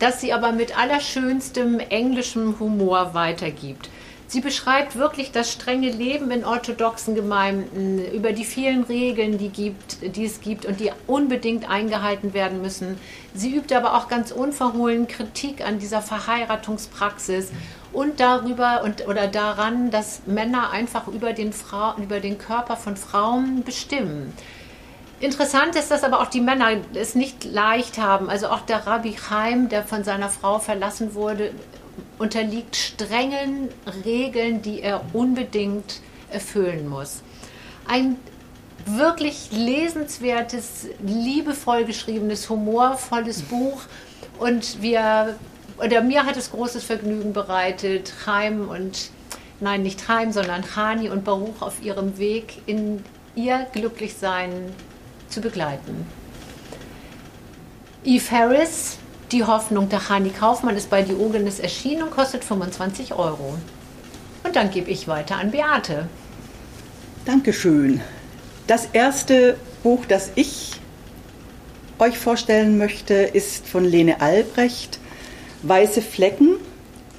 das 0.00 0.20
sie 0.20 0.32
aber 0.32 0.50
mit 0.50 0.76
allerschönstem 0.76 1.78
englischem 1.78 2.58
Humor 2.58 3.14
weitergibt. 3.14 3.88
Sie 4.28 4.40
beschreibt 4.40 4.96
wirklich 4.96 5.30
das 5.30 5.52
strenge 5.52 5.88
Leben 5.88 6.32
in 6.32 6.44
orthodoxen 6.44 7.14
Gemeinden, 7.14 8.04
über 8.12 8.32
die 8.32 8.44
vielen 8.44 8.82
Regeln, 8.82 9.38
die, 9.38 9.50
gibt, 9.50 10.16
die 10.16 10.24
es 10.24 10.40
gibt 10.40 10.66
und 10.66 10.80
die 10.80 10.90
unbedingt 11.06 11.70
eingehalten 11.70 12.34
werden 12.34 12.60
müssen. 12.60 12.98
Sie 13.34 13.54
übt 13.54 13.72
aber 13.72 13.94
auch 13.94 14.08
ganz 14.08 14.32
unverhohlen 14.32 15.06
Kritik 15.06 15.64
an 15.64 15.78
dieser 15.78 16.02
Verheiratungspraxis 16.02 17.52
und 17.92 18.18
darüber 18.18 18.82
und, 18.82 19.06
oder 19.06 19.28
daran, 19.28 19.92
dass 19.92 20.22
Männer 20.26 20.70
einfach 20.70 21.06
über 21.06 21.32
den, 21.32 21.52
Frau, 21.52 21.94
über 21.96 22.18
den 22.18 22.36
Körper 22.36 22.76
von 22.76 22.96
Frauen 22.96 23.62
bestimmen. 23.62 24.32
Interessant 25.18 25.76
ist, 25.76 25.90
dass 25.90 26.04
aber 26.04 26.20
auch 26.20 26.26
die 26.26 26.42
Männer 26.42 26.72
es 26.94 27.14
nicht 27.14 27.44
leicht 27.44 27.96
haben. 27.98 28.28
Also 28.28 28.48
auch 28.48 28.60
der 28.60 28.86
Rabbi 28.86 29.14
Chaim, 29.14 29.70
der 29.70 29.82
von 29.82 30.04
seiner 30.04 30.28
Frau 30.28 30.58
verlassen 30.58 31.14
wurde, 31.14 31.52
unterliegt 32.18 32.76
strengen 32.76 33.68
Regeln, 34.04 34.62
die 34.62 34.80
er 34.80 35.02
unbedingt 35.12 36.00
erfüllen 36.30 36.88
muss. 36.88 37.22
Ein 37.86 38.16
wirklich 38.84 39.50
lesenswertes, 39.52 40.88
liebevoll 41.04 41.84
geschriebenes, 41.84 42.48
humorvolles 42.48 43.42
Buch 43.42 43.82
und 44.38 44.80
wir 44.80 45.36
oder 45.78 46.00
mir 46.00 46.24
hat 46.24 46.36
es 46.36 46.50
großes 46.50 46.84
Vergnügen 46.84 47.32
bereitet, 47.32 48.12
Chaim 48.24 48.68
und 48.68 49.10
nein, 49.60 49.82
nicht 49.82 50.06
Chaim, 50.06 50.32
sondern 50.32 50.64
Hani 50.74 51.10
und 51.10 51.24
Baruch 51.24 51.60
auf 51.60 51.82
ihrem 51.82 52.16
Weg 52.18 52.62
in 52.66 53.04
ihr 53.34 53.66
Glücklichsein 53.72 54.72
zu 55.28 55.40
begleiten. 55.40 56.06
Eve 58.04 58.30
Harris 58.30 58.98
die 59.32 59.44
Hoffnung 59.44 59.88
der 59.88 60.08
Hani 60.08 60.30
Kaufmann 60.30 60.76
ist 60.76 60.90
bei 60.90 61.02
Diogenes 61.02 61.58
erschienen 61.58 62.04
und 62.04 62.10
kostet 62.10 62.44
25 62.44 63.14
Euro. 63.14 63.56
Und 64.44 64.56
dann 64.56 64.70
gebe 64.70 64.90
ich 64.90 65.08
weiter 65.08 65.36
an 65.36 65.50
Beate. 65.50 66.08
Dankeschön. 67.24 68.00
Das 68.66 68.88
erste 68.92 69.56
Buch, 69.82 70.06
das 70.06 70.30
ich 70.36 70.72
euch 71.98 72.18
vorstellen 72.18 72.78
möchte, 72.78 73.14
ist 73.14 73.66
von 73.66 73.84
Lene 73.84 74.20
Albrecht, 74.20 75.00
Weiße 75.62 76.02
Flecken, 76.02 76.56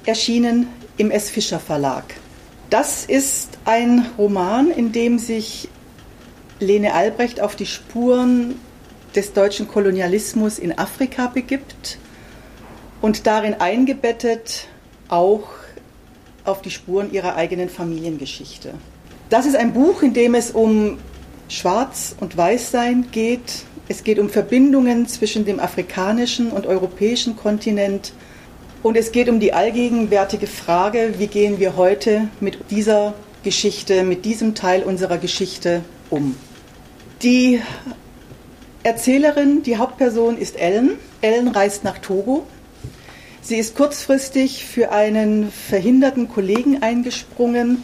erschienen 0.06 0.68
im 0.96 1.10
S. 1.10 1.28
Fischer 1.28 1.60
Verlag. 1.60 2.04
Das 2.70 3.04
ist 3.04 3.58
ein 3.64 4.06
Roman, 4.16 4.70
in 4.70 4.92
dem 4.92 5.18
sich 5.18 5.68
Lene 6.60 6.94
Albrecht 6.94 7.40
auf 7.40 7.56
die 7.56 7.66
Spuren 7.66 8.56
des 9.14 9.32
deutschen 9.32 9.68
Kolonialismus 9.68 10.58
in 10.58 10.78
Afrika 10.78 11.26
begibt 11.26 11.98
und 13.00 13.26
darin 13.26 13.54
eingebettet 13.54 14.68
auch 15.08 15.48
auf 16.44 16.62
die 16.62 16.70
Spuren 16.70 17.12
ihrer 17.12 17.36
eigenen 17.36 17.68
Familiengeschichte. 17.68 18.74
Das 19.30 19.46
ist 19.46 19.56
ein 19.56 19.72
Buch, 19.72 20.02
in 20.02 20.14
dem 20.14 20.34
es 20.34 20.50
um 20.50 20.98
Schwarz- 21.48 22.16
und 22.20 22.36
Weißsein 22.36 23.06
geht. 23.10 23.64
Es 23.88 24.04
geht 24.04 24.18
um 24.18 24.28
Verbindungen 24.28 25.06
zwischen 25.06 25.44
dem 25.44 25.60
afrikanischen 25.60 26.50
und 26.50 26.66
europäischen 26.66 27.36
Kontinent. 27.36 28.12
Und 28.82 28.96
es 28.96 29.12
geht 29.12 29.28
um 29.28 29.40
die 29.40 29.52
allgegenwärtige 29.52 30.46
Frage, 30.46 31.14
wie 31.18 31.26
gehen 31.26 31.58
wir 31.58 31.76
heute 31.76 32.28
mit 32.40 32.70
dieser 32.70 33.14
Geschichte, 33.42 34.04
mit 34.04 34.24
diesem 34.24 34.54
Teil 34.54 34.82
unserer 34.82 35.18
Geschichte 35.18 35.82
um. 36.10 36.36
Die 37.22 37.60
Erzählerin, 38.82 39.62
die 39.62 39.76
Hauptperson 39.76 40.38
ist 40.38 40.56
Ellen. 40.56 40.98
Ellen 41.20 41.48
reist 41.48 41.84
nach 41.84 41.98
Togo. 41.98 42.46
Sie 43.42 43.56
ist 43.56 43.76
kurzfristig 43.76 44.64
für 44.64 44.92
einen 44.92 45.50
verhinderten 45.50 46.28
Kollegen 46.28 46.82
eingesprungen 46.82 47.82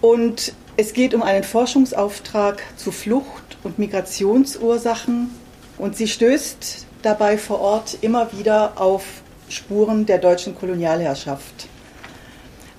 und 0.00 0.52
es 0.76 0.92
geht 0.92 1.14
um 1.14 1.22
einen 1.22 1.44
Forschungsauftrag 1.44 2.62
zu 2.76 2.92
Flucht 2.92 3.56
und 3.62 3.78
Migrationsursachen 3.78 5.30
und 5.78 5.96
sie 5.96 6.08
stößt 6.08 6.86
dabei 7.02 7.38
vor 7.38 7.60
Ort 7.60 7.98
immer 8.02 8.32
wieder 8.32 8.80
auf 8.80 9.04
Spuren 9.48 10.06
der 10.06 10.18
deutschen 10.18 10.54
Kolonialherrschaft. 10.54 11.68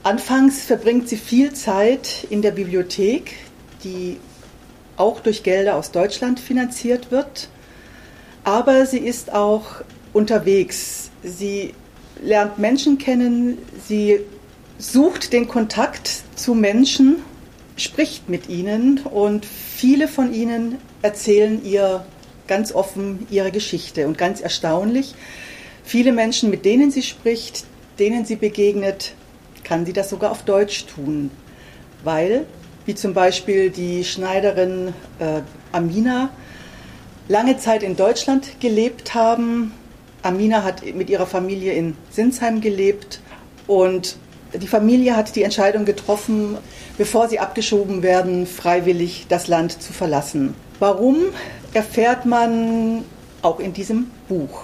Anfangs 0.03 0.61
verbringt 0.61 1.09
sie 1.09 1.17
viel 1.17 1.53
Zeit 1.53 2.27
in 2.29 2.41
der 2.41 2.51
Bibliothek, 2.51 3.35
die 3.83 4.17
auch 4.97 5.19
durch 5.19 5.43
Gelder 5.43 5.75
aus 5.75 5.91
Deutschland 5.91 6.39
finanziert 6.39 7.11
wird. 7.11 7.49
Aber 8.43 8.85
sie 8.85 8.99
ist 8.99 9.33
auch 9.33 9.81
unterwegs. 10.13 11.09
Sie 11.23 11.73
lernt 12.21 12.57
Menschen 12.57 12.97
kennen, 12.97 13.57
sie 13.87 14.19
sucht 14.77 15.33
den 15.33 15.47
Kontakt 15.47 16.23
zu 16.35 16.53
Menschen, 16.53 17.17
spricht 17.75 18.29
mit 18.29 18.49
ihnen 18.49 18.99
und 18.99 19.45
viele 19.45 20.07
von 20.07 20.33
ihnen 20.33 20.77
erzählen 21.01 21.63
ihr 21.63 22.05
ganz 22.47 22.73
offen 22.73 23.27
ihre 23.29 23.51
Geschichte. 23.51 24.07
Und 24.07 24.17
ganz 24.17 24.41
erstaunlich, 24.41 25.13
viele 25.83 26.11
Menschen, 26.11 26.49
mit 26.49 26.65
denen 26.65 26.91
sie 26.91 27.03
spricht, 27.03 27.65
denen 27.99 28.25
sie 28.25 28.35
begegnet, 28.35 29.13
kann 29.63 29.85
sie 29.85 29.93
das 29.93 30.09
sogar 30.09 30.31
auf 30.31 30.43
Deutsch 30.43 30.85
tun, 30.85 31.29
weil 32.03 32.45
wie 32.87 32.95
zum 32.95 33.13
Beispiel 33.13 33.69
die 33.69 34.05
Schneiderin 34.05 34.93
äh, 35.19 35.41
Amina, 35.73 36.29
lange 37.27 37.57
Zeit 37.57 37.83
in 37.83 37.97
Deutschland 37.97 38.61
gelebt 38.61 39.13
haben. 39.13 39.73
Amina 40.23 40.63
hat 40.63 40.83
mit 40.95 41.09
ihrer 41.09 41.27
Familie 41.27 41.73
in 41.73 41.97
Sinsheim 42.09 42.61
gelebt 42.61 43.19
und 43.67 44.15
die 44.53 44.67
Familie 44.67 45.17
hat 45.17 45.35
die 45.35 45.43
Entscheidung 45.43 45.83
getroffen, 45.83 46.57
bevor 46.97 47.27
sie 47.27 47.39
abgeschoben 47.39 48.03
werden, 48.03 48.47
freiwillig 48.47 49.25
das 49.27 49.49
Land 49.49 49.81
zu 49.81 49.91
verlassen. 49.91 50.55
Warum 50.79 51.17
erfährt 51.73 52.25
man 52.25 53.03
auch 53.41 53.59
in 53.59 53.73
diesem 53.73 54.09
Buch? 54.29 54.63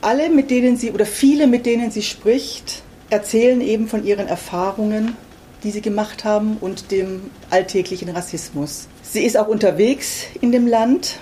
Alle, 0.00 0.30
mit 0.30 0.52
denen 0.52 0.76
sie 0.76 0.92
oder 0.92 1.06
viele, 1.06 1.48
mit 1.48 1.66
denen 1.66 1.90
sie 1.90 2.02
spricht, 2.02 2.82
erzählen 3.10 3.60
eben 3.60 3.88
von 3.88 4.04
ihren 4.04 4.28
Erfahrungen 4.28 5.16
die 5.62 5.70
sie 5.70 5.80
gemacht 5.80 6.24
haben 6.24 6.56
und 6.60 6.90
dem 6.90 7.30
alltäglichen 7.50 8.10
Rassismus. 8.10 8.88
Sie 9.02 9.24
ist 9.24 9.36
auch 9.36 9.48
unterwegs 9.48 10.24
in 10.40 10.52
dem 10.52 10.66
Land. 10.66 11.18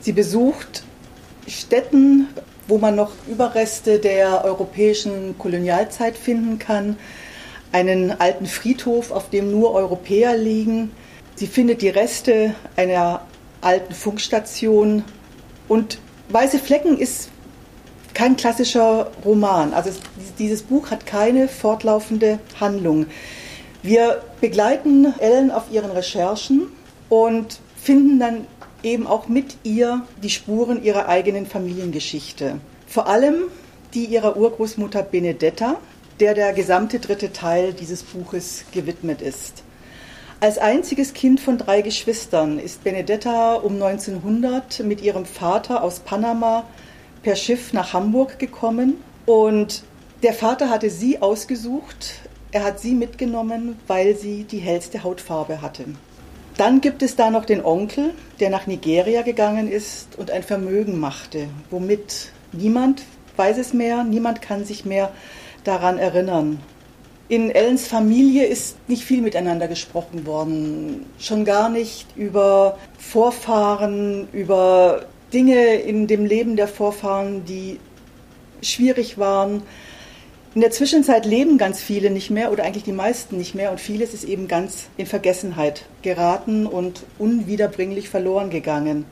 Sie 0.00 0.12
besucht 0.12 0.84
Städten, 1.46 2.28
wo 2.66 2.78
man 2.78 2.94
noch 2.94 3.12
Überreste 3.28 3.98
der 3.98 4.44
europäischen 4.44 5.38
Kolonialzeit 5.38 6.16
finden 6.16 6.58
kann. 6.58 6.96
Einen 7.72 8.12
alten 8.20 8.46
Friedhof, 8.46 9.10
auf 9.10 9.30
dem 9.30 9.50
nur 9.50 9.72
Europäer 9.72 10.36
liegen. 10.36 10.90
Sie 11.34 11.46
findet 11.46 11.82
die 11.82 11.88
Reste 11.88 12.54
einer 12.76 13.22
alten 13.60 13.94
Funkstation. 13.94 15.04
Und 15.66 15.98
Weiße 16.30 16.58
Flecken 16.58 16.98
ist 16.98 17.30
kein 18.12 18.36
klassischer 18.36 19.10
Roman. 19.24 19.72
Also 19.72 19.90
dieses 20.38 20.62
Buch 20.62 20.90
hat 20.90 21.06
keine 21.06 21.48
fortlaufende 21.48 22.38
Handlung. 22.60 23.06
Wir 23.82 24.22
begleiten 24.40 25.14
Ellen 25.18 25.50
auf 25.50 25.64
ihren 25.70 25.90
Recherchen 25.90 26.68
und 27.08 27.60
finden 27.76 28.18
dann 28.18 28.46
eben 28.82 29.06
auch 29.06 29.28
mit 29.28 29.56
ihr 29.62 30.02
die 30.22 30.30
Spuren 30.30 30.82
ihrer 30.82 31.08
eigenen 31.08 31.46
Familiengeschichte. 31.46 32.60
Vor 32.86 33.06
allem 33.06 33.44
die 33.94 34.04
ihrer 34.04 34.36
Urgroßmutter 34.36 35.02
Benedetta, 35.02 35.76
der 36.20 36.34
der 36.34 36.52
gesamte 36.52 36.98
dritte 36.98 37.32
Teil 37.32 37.72
dieses 37.72 38.02
Buches 38.02 38.64
gewidmet 38.72 39.22
ist. 39.22 39.62
Als 40.40 40.58
einziges 40.58 41.14
Kind 41.14 41.40
von 41.40 41.58
drei 41.58 41.80
Geschwistern 41.82 42.58
ist 42.58 42.84
Benedetta 42.84 43.54
um 43.54 43.74
1900 43.74 44.80
mit 44.80 45.02
ihrem 45.02 45.24
Vater 45.24 45.82
aus 45.82 46.00
Panama 46.00 46.64
per 47.22 47.34
Schiff 47.34 47.72
nach 47.72 47.92
Hamburg 47.92 48.38
gekommen 48.38 49.02
und 49.26 49.82
der 50.22 50.32
Vater 50.32 50.70
hatte 50.70 50.90
sie 50.90 51.20
ausgesucht 51.22 52.27
er 52.52 52.64
hat 52.64 52.80
sie 52.80 52.94
mitgenommen, 52.94 53.78
weil 53.86 54.16
sie 54.16 54.44
die 54.44 54.58
hellste 54.58 55.02
Hautfarbe 55.04 55.60
hatte. 55.60 55.84
Dann 56.56 56.80
gibt 56.80 57.02
es 57.02 57.14
da 57.14 57.30
noch 57.30 57.44
den 57.44 57.64
Onkel, 57.64 58.14
der 58.40 58.50
nach 58.50 58.66
Nigeria 58.66 59.22
gegangen 59.22 59.70
ist 59.70 60.18
und 60.18 60.30
ein 60.30 60.42
Vermögen 60.42 60.98
machte, 60.98 61.48
womit 61.70 62.32
niemand 62.52 63.04
weiß 63.36 63.58
es 63.58 63.72
mehr, 63.72 64.02
niemand 64.02 64.42
kann 64.42 64.64
sich 64.64 64.84
mehr 64.84 65.12
daran 65.62 65.98
erinnern. 65.98 66.58
In 67.28 67.50
Ellens 67.50 67.86
Familie 67.86 68.46
ist 68.46 68.76
nicht 68.88 69.04
viel 69.04 69.20
miteinander 69.20 69.68
gesprochen 69.68 70.26
worden, 70.26 71.06
schon 71.18 71.44
gar 71.44 71.68
nicht 71.68 72.06
über 72.16 72.78
Vorfahren, 72.98 74.28
über 74.32 75.04
Dinge 75.32 75.74
in 75.74 76.06
dem 76.06 76.24
Leben 76.24 76.56
der 76.56 76.68
Vorfahren, 76.68 77.44
die 77.44 77.78
schwierig 78.62 79.18
waren. 79.18 79.62
In 80.54 80.62
der 80.62 80.70
Zwischenzeit 80.70 81.26
leben 81.26 81.58
ganz 81.58 81.80
viele 81.80 82.10
nicht 82.10 82.30
mehr 82.30 82.50
oder 82.50 82.64
eigentlich 82.64 82.84
die 82.84 82.92
meisten 82.92 83.36
nicht 83.36 83.54
mehr 83.54 83.70
und 83.70 83.80
vieles 83.80 84.14
ist 84.14 84.24
eben 84.24 84.48
ganz 84.48 84.86
in 84.96 85.06
Vergessenheit 85.06 85.84
geraten 86.02 86.66
und 86.66 87.04
unwiederbringlich 87.18 88.08
verloren 88.08 88.48
gegangen. 88.48 89.04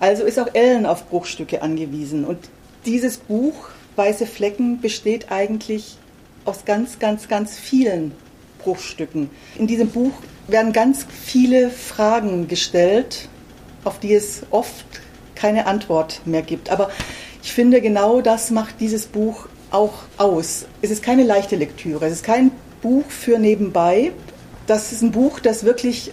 Also 0.00 0.24
ist 0.24 0.38
auch 0.38 0.54
Ellen 0.54 0.84
auf 0.84 1.08
Bruchstücke 1.08 1.62
angewiesen 1.62 2.24
und 2.24 2.38
dieses 2.84 3.16
Buch 3.18 3.70
Weiße 3.96 4.26
Flecken 4.26 4.80
besteht 4.80 5.32
eigentlich 5.32 5.96
aus 6.44 6.66
ganz, 6.66 6.98
ganz, 6.98 7.28
ganz 7.28 7.58
vielen 7.58 8.12
Bruchstücken. 8.58 9.30
In 9.56 9.66
diesem 9.66 9.88
Buch 9.88 10.12
werden 10.48 10.72
ganz 10.72 11.06
viele 11.24 11.70
Fragen 11.70 12.46
gestellt, 12.46 13.28
auf 13.84 13.98
die 13.98 14.12
es 14.12 14.42
oft 14.50 14.84
keine 15.34 15.66
Antwort 15.66 16.20
mehr 16.26 16.42
gibt. 16.42 16.70
Aber 16.70 16.90
ich 17.42 17.52
finde, 17.52 17.80
genau 17.80 18.20
das 18.20 18.50
macht 18.50 18.80
dieses 18.80 19.06
Buch 19.06 19.48
auch 19.70 20.04
aus. 20.16 20.66
Es 20.82 20.90
ist 20.90 21.02
keine 21.02 21.22
leichte 21.22 21.56
Lektüre, 21.56 22.06
es 22.06 22.12
ist 22.12 22.24
kein 22.24 22.50
Buch 22.82 23.04
für 23.08 23.38
nebenbei. 23.38 24.12
Das 24.66 24.92
ist 24.92 25.02
ein 25.02 25.12
Buch, 25.12 25.40
das 25.40 25.64
wirklich 25.64 26.12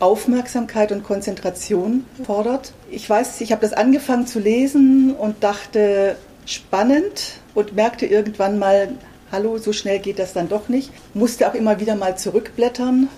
Aufmerksamkeit 0.00 0.92
und 0.92 1.04
Konzentration 1.04 2.04
fordert. 2.24 2.72
Ich 2.90 3.08
weiß, 3.08 3.40
ich 3.40 3.52
habe 3.52 3.62
das 3.62 3.72
angefangen 3.72 4.26
zu 4.26 4.38
lesen 4.38 5.14
und 5.14 5.42
dachte, 5.42 6.16
spannend 6.46 7.40
und 7.54 7.74
merkte 7.74 8.06
irgendwann 8.06 8.58
mal, 8.58 8.88
hallo, 9.30 9.58
so 9.58 9.72
schnell 9.72 9.98
geht 9.98 10.18
das 10.18 10.32
dann 10.32 10.48
doch 10.48 10.68
nicht. 10.68 10.90
Musste 11.14 11.48
auch 11.48 11.54
immer 11.54 11.80
wieder 11.80 11.94
mal 11.94 12.18
zurückblättern. 12.18 13.08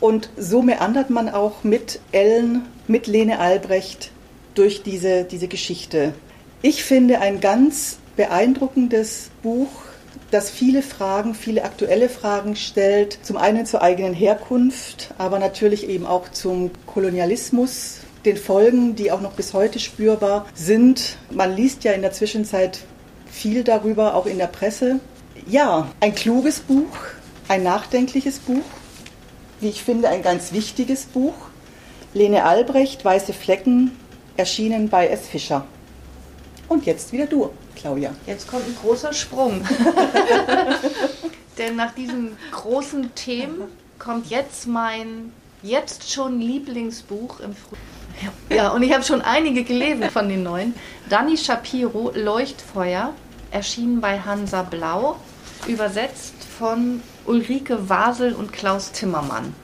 Und 0.00 0.30
so 0.36 0.62
meandert 0.62 1.10
man 1.10 1.28
auch 1.28 1.64
mit 1.64 2.00
Ellen, 2.12 2.66
mit 2.86 3.06
Lene 3.06 3.40
Albrecht 3.40 4.12
durch 4.54 4.82
diese, 4.82 5.24
diese 5.24 5.48
Geschichte. 5.48 6.14
Ich 6.62 6.84
finde 6.84 7.20
ein 7.20 7.40
ganz 7.40 7.98
beeindruckendes 8.18 9.30
Buch, 9.44 9.70
das 10.32 10.50
viele 10.50 10.82
Fragen, 10.82 11.34
viele 11.34 11.62
aktuelle 11.62 12.08
Fragen 12.08 12.56
stellt. 12.56 13.16
Zum 13.22 13.36
einen 13.36 13.64
zur 13.64 13.80
eigenen 13.80 14.12
Herkunft, 14.12 15.14
aber 15.18 15.38
natürlich 15.38 15.88
eben 15.88 16.04
auch 16.04 16.28
zum 16.28 16.72
Kolonialismus, 16.84 18.00
den 18.24 18.36
Folgen, 18.36 18.96
die 18.96 19.12
auch 19.12 19.20
noch 19.20 19.32
bis 19.32 19.54
heute 19.54 19.78
spürbar 19.78 20.46
sind. 20.52 21.16
Man 21.30 21.54
liest 21.54 21.84
ja 21.84 21.92
in 21.92 22.02
der 22.02 22.10
Zwischenzeit 22.10 22.80
viel 23.30 23.62
darüber, 23.62 24.16
auch 24.16 24.26
in 24.26 24.38
der 24.38 24.48
Presse. 24.48 24.98
Ja, 25.46 25.88
ein 26.00 26.14
kluges 26.14 26.58
Buch, 26.58 26.96
ein 27.46 27.62
nachdenkliches 27.62 28.40
Buch, 28.40 28.64
wie 29.60 29.68
ich 29.68 29.84
finde, 29.84 30.08
ein 30.08 30.22
ganz 30.22 30.52
wichtiges 30.52 31.04
Buch. 31.04 31.34
Lene 32.14 32.44
Albrecht, 32.44 33.04
Weiße 33.04 33.32
Flecken, 33.32 33.92
erschienen 34.36 34.88
bei 34.88 35.06
S. 35.06 35.28
Fischer. 35.28 35.64
Und 36.68 36.84
jetzt 36.84 37.12
wieder 37.12 37.26
du, 37.26 37.50
Claudia. 37.78 38.14
Jetzt 38.26 38.48
kommt 38.48 38.66
ein 38.66 38.76
großer 38.82 39.12
Sprung. 39.12 39.66
Denn 41.58 41.76
nach 41.76 41.92
diesen 41.92 42.36
großen 42.52 43.14
Themen 43.14 43.62
kommt 43.98 44.28
jetzt 44.28 44.66
mein 44.66 45.32
jetzt 45.62 46.12
schon 46.12 46.40
Lieblingsbuch 46.40 47.40
im 47.40 47.54
Frühjahr. 47.54 48.32
Ja, 48.50 48.68
und 48.70 48.82
ich 48.82 48.92
habe 48.92 49.04
schon 49.04 49.22
einige 49.22 49.64
gelesen 49.64 50.10
von 50.10 50.28
den 50.28 50.42
neuen. 50.42 50.74
Danny 51.08 51.36
Shapiro, 51.36 52.12
Leuchtfeuer, 52.14 53.12
erschienen 53.50 54.00
bei 54.00 54.20
Hansa 54.20 54.62
Blau, 54.62 55.16
übersetzt 55.66 56.34
von 56.58 57.02
Ulrike 57.26 57.88
Wasel 57.88 58.34
und 58.34 58.52
Klaus 58.52 58.92
Timmermann. 58.92 59.54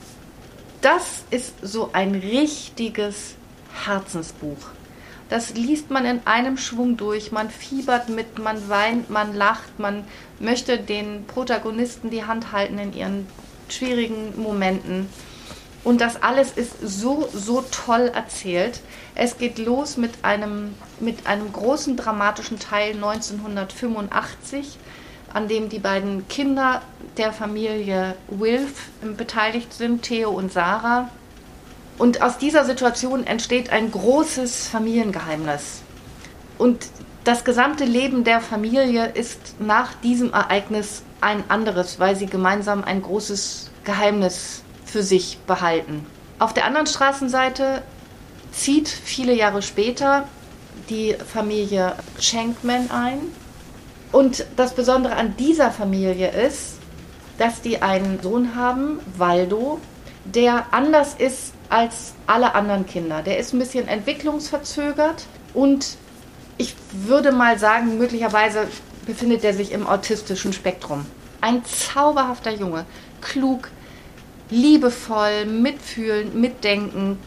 Das 0.81 1.25
ist 1.31 1.55
so 1.63 1.91
ein 1.93 2.15
richtiges 2.15 3.35
Herzensbuch. 3.85 4.74
Das 5.29 5.55
liest 5.55 5.91
man 5.91 6.05
in 6.05 6.21
einem 6.27 6.59
Schwung 6.59 6.97
durch. 6.97 7.33
Man 7.33 7.51
fiebert 7.51 8.09
mit, 8.09 8.39
man 8.39 8.69
weint, 8.69 9.11
man 9.11 9.35
lacht, 9.35 9.79
man 9.79 10.05
möchte 10.39 10.79
den 10.79 11.25
Protagonisten 11.27 12.11
die 12.11 12.25
Hand 12.25 12.53
halten 12.53 12.79
in 12.79 12.93
ihren 12.93 13.27
schwierigen 13.69 14.41
Momenten. 14.41 15.09
Und 15.83 16.01
das 16.01 16.23
alles 16.23 16.53
ist 16.53 16.77
so, 16.83 17.29
so 17.33 17.63
toll 17.71 18.11
erzählt. 18.15 18.81
Es 19.15 19.37
geht 19.37 19.59
los 19.59 19.99
mit 19.99 20.13
einem, 20.23 20.75
mit 20.99 21.27
einem 21.27 21.53
großen 21.53 21.97
dramatischen 21.97 22.59
Teil 22.59 22.95
1985, 22.95 24.79
an 25.33 25.47
dem 25.47 25.69
die 25.69 25.79
beiden 25.79 26.27
Kinder 26.29 26.81
der 27.19 27.33
Familie 27.33 28.17
Wilf 28.29 28.89
beteiligt 29.17 29.75
sind, 29.75 30.03
Theo 30.03 30.31
und 30.31 30.53
Sarah. 30.53 31.11
Und 31.99 32.23
aus 32.23 32.39
dieser 32.39 32.65
Situation 32.65 33.27
entsteht 33.27 33.71
ein 33.71 33.91
großes 33.91 34.69
Familiengeheimnis. 34.69 35.83
Und 36.59 36.87
das 37.25 37.45
gesamte 37.45 37.85
Leben 37.85 38.25
der 38.25 38.41
Familie 38.41 39.07
ist 39.07 39.61
nach 39.61 39.95
diesem 39.95 40.33
Ereignis 40.33 41.03
ein 41.21 41.45
anderes, 41.49 41.99
weil 41.99 42.17
sie 42.17 42.27
gemeinsam 42.27 42.85
ein 42.85 43.01
großes 43.01 43.71
Geheimnis 43.85 44.63
für 44.85 45.03
sich 45.03 45.39
behalten. 45.47 46.07
Auf 46.39 46.53
der 46.53 46.67
anderen 46.67 46.87
Straßenseite 46.87 47.83
zieht 48.53 48.89
viele 48.89 49.35
Jahre 49.35 49.63
später 49.63 50.29
die 50.91 51.17
Familie 51.33 51.95
Schenkman 52.21 52.91
ein. 52.91 53.21
Und 54.13 54.45
das 54.57 54.75
Besondere 54.75 55.17
an 55.17 55.37
dieser 55.37 55.71
Familie 55.71 56.31
ist, 56.31 56.75
dass 57.39 57.63
die 57.63 57.83
einen 57.83 58.21
Sohn 58.23 58.55
haben, 58.55 59.01
Waldo, 59.17 59.81
der 60.25 60.67
anders 60.73 61.15
ist 61.15 61.54
als 61.75 62.15
alle 62.29 62.55
anderen 62.55 62.87
Kinder. 62.87 63.23
Der 63.23 63.37
ist 63.39 63.53
ein 63.53 63.59
bisschen 63.59 63.89
entwicklungsverzögert 63.89 65.27
und 65.55 65.97
ich 66.57 66.77
würde 66.93 67.33
mal 67.33 67.59
sagen, 67.59 67.99
möglicherweise 67.99 68.69
befindet 69.07 69.43
er 69.43 69.55
sich 69.55 69.73
im 69.73 69.85
autistischen 69.89 70.53
Spektrum. 70.53 71.05
Ein 71.41 71.65
zauberhafter 71.65 72.53
Junge, 72.53 72.87
klug, 73.21 73.71
liebevoll, 74.51 75.47
mitfühlend, 75.47 76.37
mitdenken. 76.37 77.19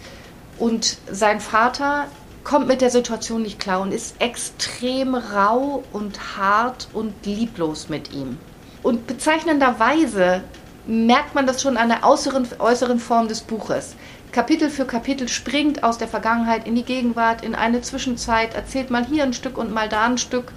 Und 0.57 0.97
sein 1.11 1.41
Vater 1.41 2.05
kommt 2.45 2.69
mit 2.69 2.79
der 2.79 2.89
Situation 2.89 3.41
nicht 3.41 3.59
klar 3.59 3.81
und 3.81 3.91
ist 3.91 4.15
extrem 4.19 5.13
rau 5.13 5.83
und 5.91 6.37
hart 6.37 6.87
und 6.93 7.13
lieblos 7.25 7.89
mit 7.89 8.13
ihm. 8.13 8.37
Und 8.81 9.07
bezeichnenderweise 9.07 10.41
merkt 10.87 11.35
man 11.35 11.45
das 11.45 11.61
schon 11.61 11.75
an 11.75 11.89
der 11.89 12.05
äußeren, 12.05 12.47
äußeren 12.59 12.99
Form 12.99 13.27
des 13.27 13.41
Buches. 13.41 13.95
Kapitel 14.31 14.69
für 14.69 14.85
Kapitel 14.85 15.27
springt 15.27 15.83
aus 15.83 15.97
der 15.97 16.07
Vergangenheit 16.07 16.67
in 16.67 16.75
die 16.75 16.83
Gegenwart, 16.83 17.43
in 17.43 17.55
eine 17.55 17.81
Zwischenzeit, 17.81 18.53
erzählt 18.53 18.91
mal 18.91 19.05
hier 19.05 19.23
ein 19.23 19.33
Stück 19.33 19.57
und 19.57 19.73
mal 19.73 19.89
da 19.89 20.05
ein 20.05 20.17
Stück. 20.17 20.51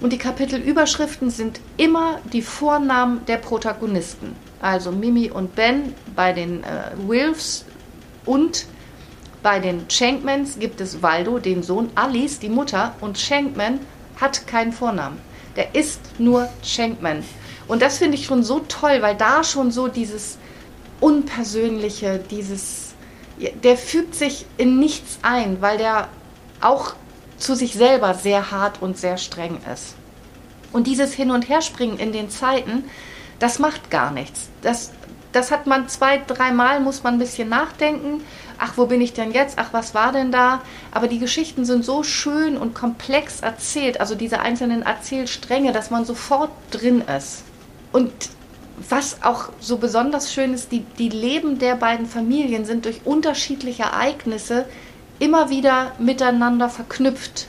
Und 0.00 0.12
die 0.12 0.18
Kapitelüberschriften 0.18 1.30
sind 1.30 1.60
immer 1.76 2.18
die 2.32 2.42
Vornamen 2.42 3.24
der 3.26 3.38
Protagonisten. 3.38 4.36
Also 4.60 4.92
Mimi 4.92 5.30
und 5.30 5.54
Ben 5.54 5.94
bei 6.14 6.32
den 6.32 6.62
äh, 6.64 6.90
Wilfs 7.06 7.64
und 8.26 8.66
bei 9.42 9.60
den 9.60 9.88
Shankmans 9.88 10.58
gibt 10.58 10.80
es 10.80 11.02
Waldo, 11.02 11.38
den 11.38 11.62
Sohn, 11.62 11.90
Alice, 11.94 12.40
die 12.40 12.48
Mutter, 12.48 12.94
und 13.00 13.16
Shankman 13.16 13.78
hat 14.20 14.46
keinen 14.46 14.72
Vornamen. 14.72 15.18
Der 15.54 15.74
ist 15.74 16.00
nur 16.18 16.48
Shankman. 16.62 17.22
Und 17.68 17.80
das 17.80 17.98
finde 17.98 18.16
ich 18.16 18.26
schon 18.26 18.42
so 18.42 18.60
toll, 18.68 18.98
weil 19.00 19.14
da 19.14 19.44
schon 19.44 19.70
so 19.70 19.88
dieses 19.88 20.36
Unpersönliche, 21.00 22.20
dieses 22.30 22.85
der 23.38 23.76
fügt 23.76 24.14
sich 24.14 24.46
in 24.56 24.78
nichts 24.78 25.18
ein, 25.22 25.60
weil 25.60 25.78
der 25.78 26.08
auch 26.60 26.94
zu 27.36 27.54
sich 27.54 27.74
selber 27.74 28.14
sehr 28.14 28.50
hart 28.50 28.80
und 28.80 28.96
sehr 28.96 29.18
streng 29.18 29.58
ist. 29.72 29.94
Und 30.72 30.86
dieses 30.86 31.12
Hin- 31.12 31.30
und 31.30 31.48
Herspringen 31.48 31.98
in 31.98 32.12
den 32.12 32.30
Zeiten, 32.30 32.84
das 33.38 33.58
macht 33.58 33.90
gar 33.90 34.10
nichts. 34.10 34.48
Das, 34.62 34.92
das 35.32 35.50
hat 35.50 35.66
man 35.66 35.88
zwei, 35.88 36.18
dreimal, 36.18 36.80
muss 36.80 37.02
man 37.02 37.14
ein 37.14 37.18
bisschen 37.18 37.48
nachdenken. 37.48 38.22
Ach, 38.58 38.72
wo 38.76 38.86
bin 38.86 39.02
ich 39.02 39.12
denn 39.12 39.32
jetzt? 39.32 39.58
Ach, 39.58 39.72
was 39.72 39.94
war 39.94 40.12
denn 40.12 40.32
da? 40.32 40.62
Aber 40.92 41.08
die 41.08 41.18
Geschichten 41.18 41.66
sind 41.66 41.84
so 41.84 42.02
schön 42.02 42.56
und 42.56 42.74
komplex 42.74 43.40
erzählt, 43.40 44.00
also 44.00 44.14
diese 44.14 44.40
einzelnen 44.40 44.82
Erzählstränge, 44.82 45.72
dass 45.72 45.90
man 45.90 46.06
sofort 46.06 46.50
drin 46.70 47.02
ist. 47.02 47.44
Und 47.92 48.12
was 48.88 49.22
auch 49.22 49.50
so 49.60 49.78
besonders 49.78 50.32
schön 50.32 50.52
ist, 50.52 50.70
die, 50.72 50.80
die 50.98 51.08
Leben 51.08 51.58
der 51.58 51.76
beiden 51.76 52.06
Familien 52.06 52.64
sind 52.64 52.84
durch 52.84 53.00
unterschiedliche 53.04 53.84
Ereignisse 53.84 54.66
immer 55.18 55.48
wieder 55.50 55.92
miteinander 55.98 56.68
verknüpft. 56.68 57.46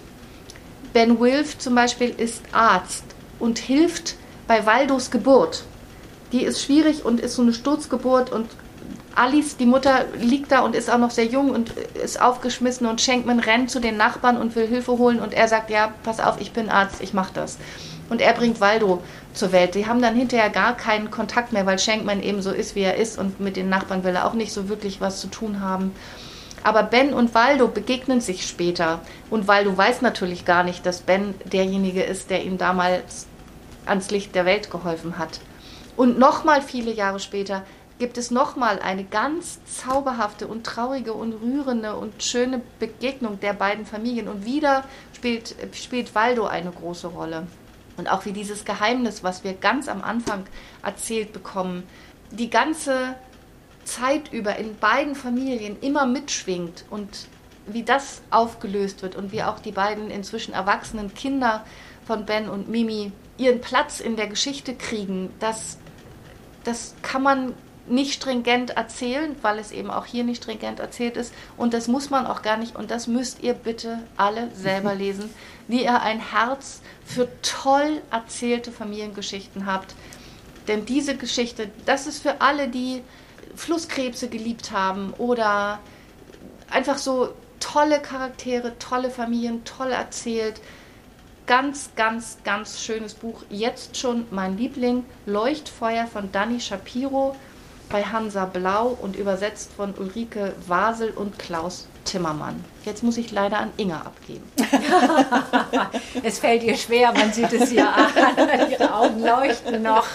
Ben 0.94 1.20
Wilf 1.20 1.58
zum 1.58 1.76
Beispiel 1.76 2.13
ist 2.16 2.42
Arzt 2.54 3.04
und 3.40 3.60
hilft 3.60 4.16
bei 4.48 4.66
Waldos 4.66 5.12
Geburt. 5.12 5.63
Die 6.32 6.44
ist 6.44 6.63
schwierig 6.63 7.06
und 7.06 7.20
ist 7.20 7.36
so 7.36 7.42
eine 7.42 7.54
Sturzgeburt 7.54 8.32
und 8.32 8.48
Alice, 9.16 9.58
die 9.58 9.66
Mutter, 9.66 10.06
liegt 10.20 10.52
da 10.52 10.60
und 10.60 10.76
ist 10.76 10.92
auch 10.92 11.00
noch 11.00 11.10
sehr 11.10 11.26
jung 11.26 11.50
und 11.50 11.72
ist 11.72 12.22
aufgeschmissen 12.22 12.86
und 12.86 13.02
Schenkman 13.02 13.40
rennt 13.40 13.72
zu 13.72 13.80
den 13.80 13.98
Nachbarn 13.98 14.38
und 14.38 14.56
will 14.56 14.68
Hilfe 14.68 14.98
holen 14.98 15.20
und 15.20 15.34
er 15.34 15.48
sagt, 15.48 15.72
ja, 15.72 15.92
pass 16.04 16.20
auf, 16.20 16.40
ich 16.40 16.52
bin 16.52 16.70
Arzt, 16.70 17.02
ich 17.02 17.13
mach 17.13 17.32
das. 17.32 17.58
Und 18.10 18.22
er 18.22 18.34
bringt 18.34 18.62
Waldo 18.62 19.02
zur 19.34 19.52
Welt. 19.52 19.76
Die 19.76 19.86
haben 19.86 20.02
dann 20.02 20.15
hinterher 20.15 20.50
gar 20.50 20.76
keinen 20.76 21.12
Kontakt 21.12 21.52
mehr, 21.52 21.65
weil 21.65 21.80
Schenkman 21.80 22.24
eben 22.24 22.41
so 22.41 22.52
ist, 22.52 22.76
wie 22.76 22.82
er 22.82 22.96
ist 22.96 23.17
und 23.17 23.39
mit 23.39 23.56
den 23.56 23.70
Nachbarn 23.70 24.04
will 24.04 24.15
er 24.15 24.26
auch 24.26 24.34
nicht 24.34 24.54
so 24.54 24.70
wirklich 24.70 25.02
was 25.02 25.20
zu 25.20 25.28
tun 25.28 25.62
haben. 25.62 25.93
Aber 26.63 26.84
Ben 26.84 27.13
und 27.13 27.34
Waldo 27.34 27.67
begegnen 27.67 28.20
sich 28.22 28.48
später. 28.48 29.00
Und 29.30 29.48
Waldo 29.48 29.78
weiß 29.78 30.02
natürlich 30.02 30.46
gar 30.46 30.63
nicht, 30.63 30.86
dass 30.86 31.02
Ben 31.02 31.36
derjenige 31.46 32.04
ist, 32.04 32.30
der 32.30 32.43
ihm 32.43 32.58
damals 32.58 33.28
ans 33.86 34.10
Licht 34.12 34.36
der 34.36 34.46
Welt 34.46 34.70
geholfen 34.70 35.17
hat. 35.17 35.39
Und 35.96 36.20
nochmal 36.20 36.62
viele 36.62 36.91
Jahre 36.91 37.20
später 37.20 37.63
gibt 38.00 38.17
es 38.17 38.32
nochmal 38.32 38.80
eine 38.80 39.04
ganz 39.04 39.60
zauberhafte 39.65 40.48
und 40.48 40.65
traurige 40.65 41.13
und 41.13 41.34
rührende 41.34 41.96
und 41.96 42.22
schöne 42.22 42.62
Begegnung 42.80 43.39
der 43.39 43.54
beiden 43.54 43.86
Familien. 43.86 44.28
Und 44.28 44.46
wieder 44.46 44.84
spielt, 45.15 45.56
spielt 45.74 46.13
Waldo 46.13 46.46
eine 46.46 46.72
große 46.72 47.08
Rolle. 47.08 47.48
Und 47.98 48.08
auch 48.08 48.26
wie 48.26 48.32
dieses 48.32 48.64
Geheimnis, 48.64 49.24
was 49.24 49.44
wir 49.44 49.54
ganz 49.54 49.88
am 49.88 50.04
Anfang 50.04 50.46
erzählt 50.84 51.34
bekommen, 51.34 51.84
die 52.32 52.50
ganze 52.50 53.16
Zeit 53.84 54.32
über 54.32 54.58
in 54.58 54.78
beiden 54.78 55.16
Familien 55.16 55.78
immer 55.82 56.06
mitschwingt 56.06 56.86
und 56.90 57.28
wie 57.66 57.84
das 57.84 58.22
aufgelöst 58.30 59.02
wird 59.02 59.16
und 59.16 59.32
wie 59.32 59.44
auch 59.44 59.60
die 59.60 59.72
beiden 59.72 60.10
inzwischen 60.10 60.54
erwachsenen 60.54 61.14
Kinder 61.14 61.66
von 62.06 62.26
Ben 62.26 62.50
und 62.50 62.70
Mimi 62.70 63.12
ihren 63.38 63.62
Platz 63.62 64.00
in 64.00 64.16
der 64.16 64.28
Geschichte 64.28 64.76
kriegen, 64.76 65.34
das, 65.40 65.78
das 66.64 66.96
kann 67.02 67.24
man 67.24 67.54
nicht 67.90 68.14
stringent 68.14 68.72
erzählen, 68.72 69.36
weil 69.42 69.60
es 69.60 69.72
eben 69.72 69.90
auch 69.90 70.06
hier 70.06 70.24
nicht 70.24 70.44
stringent 70.44 70.80
erzählt 70.80 71.18
ist. 71.18 71.34
Und 71.56 71.74
das 71.74 71.88
muss 71.88 72.10
man 72.10 72.26
auch 72.26 72.42
gar 72.42 72.58
nicht. 72.58 72.76
Und 72.76 72.92
das 72.92 73.08
müsst 73.08 73.42
ihr 73.42 73.54
bitte 73.54 74.00
alle 74.18 74.50
selber 74.54 74.94
lesen, 74.96 75.30
wie 75.68 75.84
ihr 75.84 76.02
ein 76.02 76.20
Herz 76.20 76.82
für 77.06 77.28
toll 77.42 78.02
erzählte 78.12 78.72
Familiengeschichten 78.72 79.66
habt. 79.66 79.96
Denn 80.68 80.86
diese 80.86 81.16
Geschichte, 81.16 81.70
das 81.86 82.08
ist 82.08 82.22
für 82.22 82.42
alle, 82.42 82.68
die 82.68 83.02
Flusskrebse 83.56 84.28
geliebt 84.30 84.72
haben 84.72 85.14
oder 85.18 85.80
einfach 86.70 86.98
so 86.98 87.34
tolle 87.60 88.00
Charaktere, 88.00 88.78
tolle 88.80 89.10
Familien, 89.10 89.64
toll 89.64 89.92
erzählt. 89.92 90.62
Ganz, 91.46 91.92
ganz, 91.96 92.38
ganz 92.44 92.82
schönes 92.82 93.14
Buch. 93.14 93.44
Jetzt 93.50 93.98
schon 93.98 94.26
mein 94.32 94.58
Liebling, 94.58 95.06
Leuchtfeuer 95.26 96.06
von 96.06 96.32
Danny 96.32 96.60
Shapiro 96.60 97.36
bei 97.90 98.04
Hansa 98.04 98.46
Blau 98.46 98.98
und 99.02 99.16
übersetzt 99.16 99.72
von 99.74 99.94
Ulrike 99.98 100.54
Wasel 100.68 101.12
und 101.12 101.40
Klaus 101.40 101.88
Timmermann. 102.08 102.56
Jetzt 102.86 103.04
muss 103.04 103.17
ich 103.17 103.32
leider 103.32 103.60
an 103.60 103.70
Inga 103.78 103.98
abgeben. 103.98 104.43
es 106.24 106.39
fällt 106.39 106.63
ihr 106.63 106.76
schwer, 106.76 107.12
man 107.13 107.32
sieht 107.32 107.54
es 107.54 107.72
ja 107.72 107.91
an. 107.91 108.70
Ihre 108.72 108.93
Augen 108.93 109.22
leuchten 109.22 109.84
noch. 109.84 110.08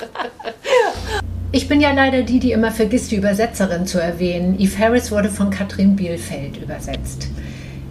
Ich 1.52 1.68
bin 1.68 1.80
ja 1.80 1.92
leider 1.92 2.22
die, 2.22 2.40
die 2.40 2.52
immer 2.52 2.70
vergisst, 2.70 3.10
die 3.10 3.16
Übersetzerin 3.16 3.86
zu 3.86 4.00
erwähnen. 4.00 4.58
Eve 4.58 4.78
Harris 4.78 5.12
wurde 5.12 5.28
von 5.28 5.50
Katrin 5.50 5.96
Bielfeld 5.96 6.56
übersetzt. 6.56 7.28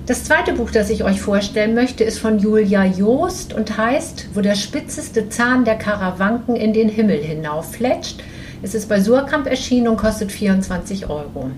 Das 0.08 0.24
zweite 0.24 0.54
Buch, 0.54 0.72
das 0.72 0.90
ich 0.90 1.04
euch 1.04 1.22
vorstellen 1.22 1.76
möchte, 1.76 2.04
ist 2.04 2.18
von 2.18 2.40
Julia 2.40 2.84
Joost 2.84 3.54
und 3.54 3.78
heißt 3.78 4.30
Wo 4.34 4.42
der 4.42 4.56
spitzeste 4.56 5.30
Zahn 5.30 5.64
der 5.64 5.78
Karawanken 5.78 6.56
in 6.56 6.74
den 6.74 6.90
Himmel 6.90 7.22
hinauffletscht 7.22 8.22
es 8.64 8.76
ist 8.76 8.88
bei 8.88 9.00
Surkamp 9.00 9.48
erschienen 9.48 9.88
und 9.88 9.98
kostet 9.98 10.32
24 10.32 11.10
Euro. 11.10 11.50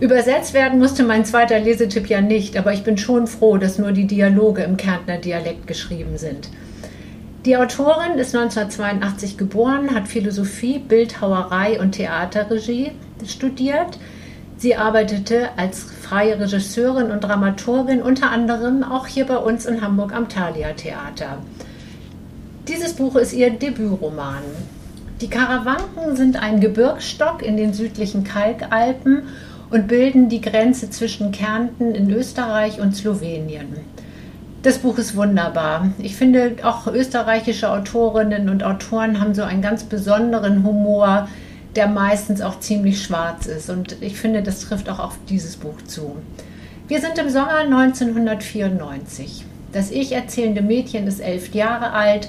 Übersetzt 0.00 0.54
werden 0.54 0.78
musste 0.78 1.02
mein 1.02 1.26
zweiter 1.26 1.60
Lesetipp 1.60 2.08
ja 2.08 2.22
nicht, 2.22 2.56
aber 2.56 2.72
ich 2.72 2.84
bin 2.84 2.96
schon 2.96 3.26
froh, 3.26 3.58
dass 3.58 3.78
nur 3.78 3.92
die 3.92 4.06
Dialoge 4.06 4.62
im 4.62 4.78
Kärntner 4.78 5.18
Dialekt 5.18 5.66
geschrieben 5.66 6.16
sind. 6.16 6.48
Die 7.44 7.58
Autorin 7.58 8.18
ist 8.18 8.34
1982 8.34 9.36
geboren, 9.36 9.94
hat 9.94 10.08
Philosophie, 10.08 10.78
Bildhauerei 10.78 11.78
und 11.78 11.92
Theaterregie 11.92 12.92
studiert. 13.26 13.98
Sie 14.56 14.74
arbeitete 14.74 15.50
als 15.58 15.82
freie 15.82 16.40
Regisseurin 16.40 17.10
und 17.10 17.22
Dramaturgin 17.22 18.00
unter 18.00 18.30
anderem 18.30 18.82
auch 18.82 19.06
hier 19.06 19.26
bei 19.26 19.36
uns 19.36 19.66
in 19.66 19.82
Hamburg 19.82 20.14
am 20.14 20.30
Thalia 20.30 20.72
Theater. 20.72 21.38
Dieses 22.68 22.94
Buch 22.94 23.16
ist 23.16 23.34
ihr 23.34 23.50
Debütroman. 23.50 24.44
Die 25.20 25.28
Karawanken 25.28 26.16
sind 26.16 26.42
ein 26.42 26.60
Gebirgsstock 26.60 27.42
in 27.42 27.58
den 27.58 27.74
südlichen 27.74 28.24
Kalkalpen 28.24 29.24
und 29.70 29.88
bilden 29.88 30.28
die 30.28 30.40
Grenze 30.40 30.90
zwischen 30.90 31.32
Kärnten 31.32 31.94
in 31.94 32.10
Österreich 32.10 32.80
und 32.80 32.94
Slowenien. 32.96 33.76
Das 34.62 34.78
Buch 34.78 34.98
ist 34.98 35.16
wunderbar. 35.16 35.90
Ich 35.98 36.16
finde, 36.16 36.56
auch 36.64 36.86
österreichische 36.86 37.70
Autorinnen 37.70 38.50
und 38.50 38.62
Autoren 38.62 39.20
haben 39.20 39.34
so 39.34 39.42
einen 39.42 39.62
ganz 39.62 39.84
besonderen 39.84 40.64
Humor, 40.64 41.28
der 41.76 41.86
meistens 41.86 42.42
auch 42.42 42.60
ziemlich 42.60 43.02
schwarz 43.02 43.46
ist. 43.46 43.70
Und 43.70 43.96
ich 44.02 44.16
finde, 44.16 44.42
das 44.42 44.60
trifft 44.60 44.90
auch 44.90 44.98
auf 44.98 45.16
dieses 45.28 45.56
Buch 45.56 45.80
zu. 45.86 46.16
Wir 46.88 47.00
sind 47.00 47.16
im 47.18 47.30
Sommer 47.30 47.58
1994. 47.58 49.46
Das 49.72 49.90
ich 49.90 50.12
erzählende 50.12 50.60
Mädchen 50.60 51.06
ist 51.06 51.20
elf 51.20 51.54
Jahre 51.54 51.92
alt. 51.92 52.28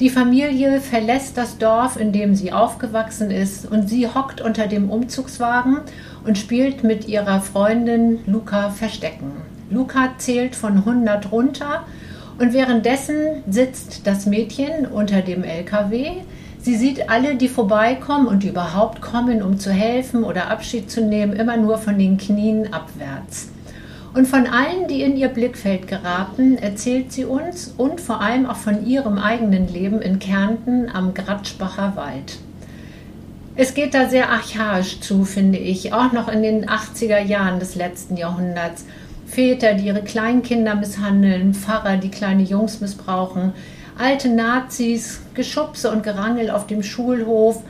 Die 0.00 0.10
Familie 0.10 0.80
verlässt 0.80 1.38
das 1.38 1.58
Dorf, 1.58 1.98
in 1.98 2.12
dem 2.12 2.34
sie 2.34 2.52
aufgewachsen 2.52 3.30
ist, 3.30 3.70
und 3.70 3.88
sie 3.88 4.06
hockt 4.06 4.40
unter 4.40 4.66
dem 4.66 4.90
Umzugswagen 4.90 5.78
und 6.24 6.38
spielt 6.38 6.84
mit 6.84 7.08
ihrer 7.08 7.40
Freundin 7.40 8.20
Luca 8.26 8.70
Verstecken. 8.70 9.32
Luca 9.70 10.14
zählt 10.18 10.54
von 10.56 10.78
100 10.78 11.32
runter 11.32 11.84
und 12.38 12.52
währenddessen 12.52 13.42
sitzt 13.48 14.06
das 14.06 14.26
Mädchen 14.26 14.86
unter 14.86 15.22
dem 15.22 15.44
LKW. 15.44 16.22
Sie 16.60 16.76
sieht 16.76 17.10
alle, 17.10 17.36
die 17.36 17.48
vorbeikommen 17.48 18.26
und 18.26 18.44
überhaupt 18.44 19.00
kommen, 19.00 19.42
um 19.42 19.58
zu 19.58 19.70
helfen 19.70 20.24
oder 20.24 20.50
Abschied 20.50 20.90
zu 20.90 21.02
nehmen, 21.02 21.34
immer 21.34 21.56
nur 21.56 21.78
von 21.78 21.98
den 21.98 22.16
Knien 22.16 22.72
abwärts. 22.72 23.48
Und 24.14 24.28
von 24.28 24.46
allen, 24.46 24.86
die 24.88 25.02
in 25.02 25.16
ihr 25.16 25.28
Blickfeld 25.28 25.88
geraten, 25.88 26.56
erzählt 26.56 27.12
sie 27.12 27.24
uns 27.24 27.74
und 27.76 28.00
vor 28.00 28.20
allem 28.20 28.46
auch 28.46 28.56
von 28.56 28.86
ihrem 28.86 29.18
eigenen 29.18 29.66
Leben 29.66 30.00
in 30.00 30.20
Kärnten 30.20 30.88
am 30.88 31.14
Gratschbacher 31.14 31.96
Wald. 31.96 32.38
Es 33.56 33.74
geht 33.74 33.94
da 33.94 34.08
sehr 34.08 34.30
archaisch 34.30 34.98
zu, 34.98 35.24
finde 35.24 35.58
ich, 35.58 35.92
auch 35.92 36.10
noch 36.10 36.26
in 36.26 36.42
den 36.42 36.68
80er 36.68 37.20
Jahren 37.20 37.60
des 37.60 37.76
letzten 37.76 38.16
Jahrhunderts. 38.16 38.84
Väter, 39.26 39.74
die 39.74 39.86
ihre 39.86 40.02
Kleinkinder 40.02 40.74
misshandeln, 40.74 41.54
Pfarrer, 41.54 41.96
die 41.96 42.10
kleine 42.10 42.42
Jungs 42.42 42.80
missbrauchen, 42.80 43.52
alte 43.96 44.28
Nazis, 44.28 45.20
Geschubse 45.34 45.92
und 45.92 46.02
Gerangel 46.02 46.50
auf 46.50 46.66
dem 46.66 46.82
Schulhof, 46.82 47.62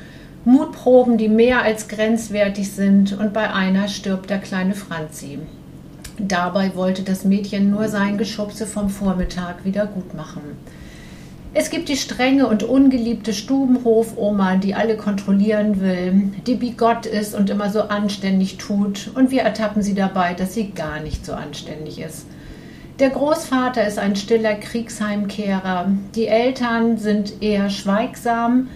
Mutproben, 0.47 1.18
die 1.18 1.29
mehr 1.29 1.62
als 1.62 1.88
grenzwertig 1.88 2.73
sind 2.73 3.12
und 3.18 3.35
bei 3.35 3.53
einer 3.53 3.88
stirbt 3.88 4.31
der 4.31 4.38
kleine 4.38 4.75
Franzi. 4.75 5.38
Dabei 6.18 6.75
wollte 6.75 7.03
das 7.03 7.25
Mädchen 7.25 7.70
nur 7.70 7.88
sein 7.88 8.16
Geschubse 8.16 8.66
vom 8.66 8.88
Vormittag 8.88 9.64
wieder 9.64 9.87
gut 9.87 10.14
machen. 10.14 10.42
Es 11.57 11.71
gibt 11.71 11.88
die 11.88 11.97
strenge 11.97 12.49
und 12.49 12.64
ungeliebte 12.64 13.33
Stubenhofoma, 13.33 14.57
die 14.57 14.75
alle 14.75 14.97
kontrollieren 14.97 15.81
will, 15.81 16.33
die 16.49 16.57
bigott 16.57 17.07
ist 17.07 17.33
und 17.37 17.49
immer 17.49 17.71
so 17.71 17.83
anständig 17.83 18.59
tut, 18.59 19.12
und 19.14 19.31
wir 19.31 19.43
ertappen 19.43 19.81
sie 19.81 19.95
dabei, 19.95 20.35
dass 20.35 20.55
sie 20.55 20.71
gar 20.71 20.99
nicht 20.99 21.25
so 21.25 21.33
anständig 21.33 22.01
ist. 22.01 22.27
Der 22.99 23.11
Großvater 23.11 23.87
ist 23.87 24.01
ein 24.01 24.17
stiller 24.17 24.55
Kriegsheimkehrer, 24.55 25.93
die 26.17 26.27
Eltern 26.27 26.99
sind 26.99 27.40
eher 27.40 27.71
schweigsam, 27.71 28.69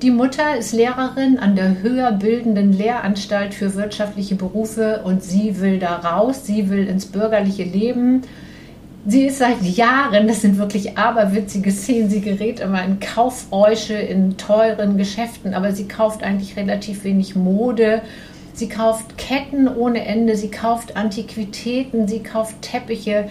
die 0.00 0.12
Mutter 0.12 0.56
ist 0.56 0.72
Lehrerin 0.72 1.40
an 1.40 1.56
der 1.56 1.82
höher 1.82 2.12
bildenden 2.12 2.72
Lehranstalt 2.72 3.52
für 3.52 3.74
wirtschaftliche 3.74 4.36
Berufe 4.36 5.02
und 5.04 5.24
sie 5.24 5.60
will 5.60 5.80
da 5.80 5.96
raus, 5.96 6.46
sie 6.46 6.70
will 6.70 6.86
ins 6.86 7.06
bürgerliche 7.06 7.64
Leben. 7.64 8.22
Sie 9.04 9.26
ist 9.26 9.38
seit 9.38 9.62
Jahren, 9.62 10.28
das 10.28 10.42
sind 10.42 10.58
wirklich 10.58 10.96
aberwitzige 10.96 11.72
Szenen, 11.72 12.08
sie 12.08 12.20
gerät 12.20 12.60
immer 12.60 12.84
in 12.84 13.00
Kaufräusche 13.00 13.94
in 13.94 14.36
teuren 14.36 14.96
Geschäften, 14.96 15.54
aber 15.54 15.72
sie 15.72 15.88
kauft 15.88 16.22
eigentlich 16.22 16.56
relativ 16.56 17.02
wenig 17.02 17.34
Mode. 17.34 18.02
Sie 18.54 18.68
kauft 18.68 19.18
Ketten 19.18 19.66
ohne 19.66 20.04
Ende, 20.04 20.36
sie 20.36 20.52
kauft 20.52 20.96
Antiquitäten, 20.96 22.06
sie 22.06 22.22
kauft 22.22 22.62
Teppiche 22.62 23.28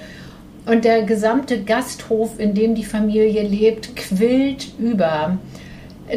und 0.66 0.84
der 0.84 1.04
gesamte 1.04 1.64
Gasthof, 1.64 2.38
in 2.38 2.54
dem 2.54 2.76
die 2.76 2.84
Familie 2.84 3.44
lebt, 3.44 3.96
quillt 3.96 4.74
über. 4.78 5.38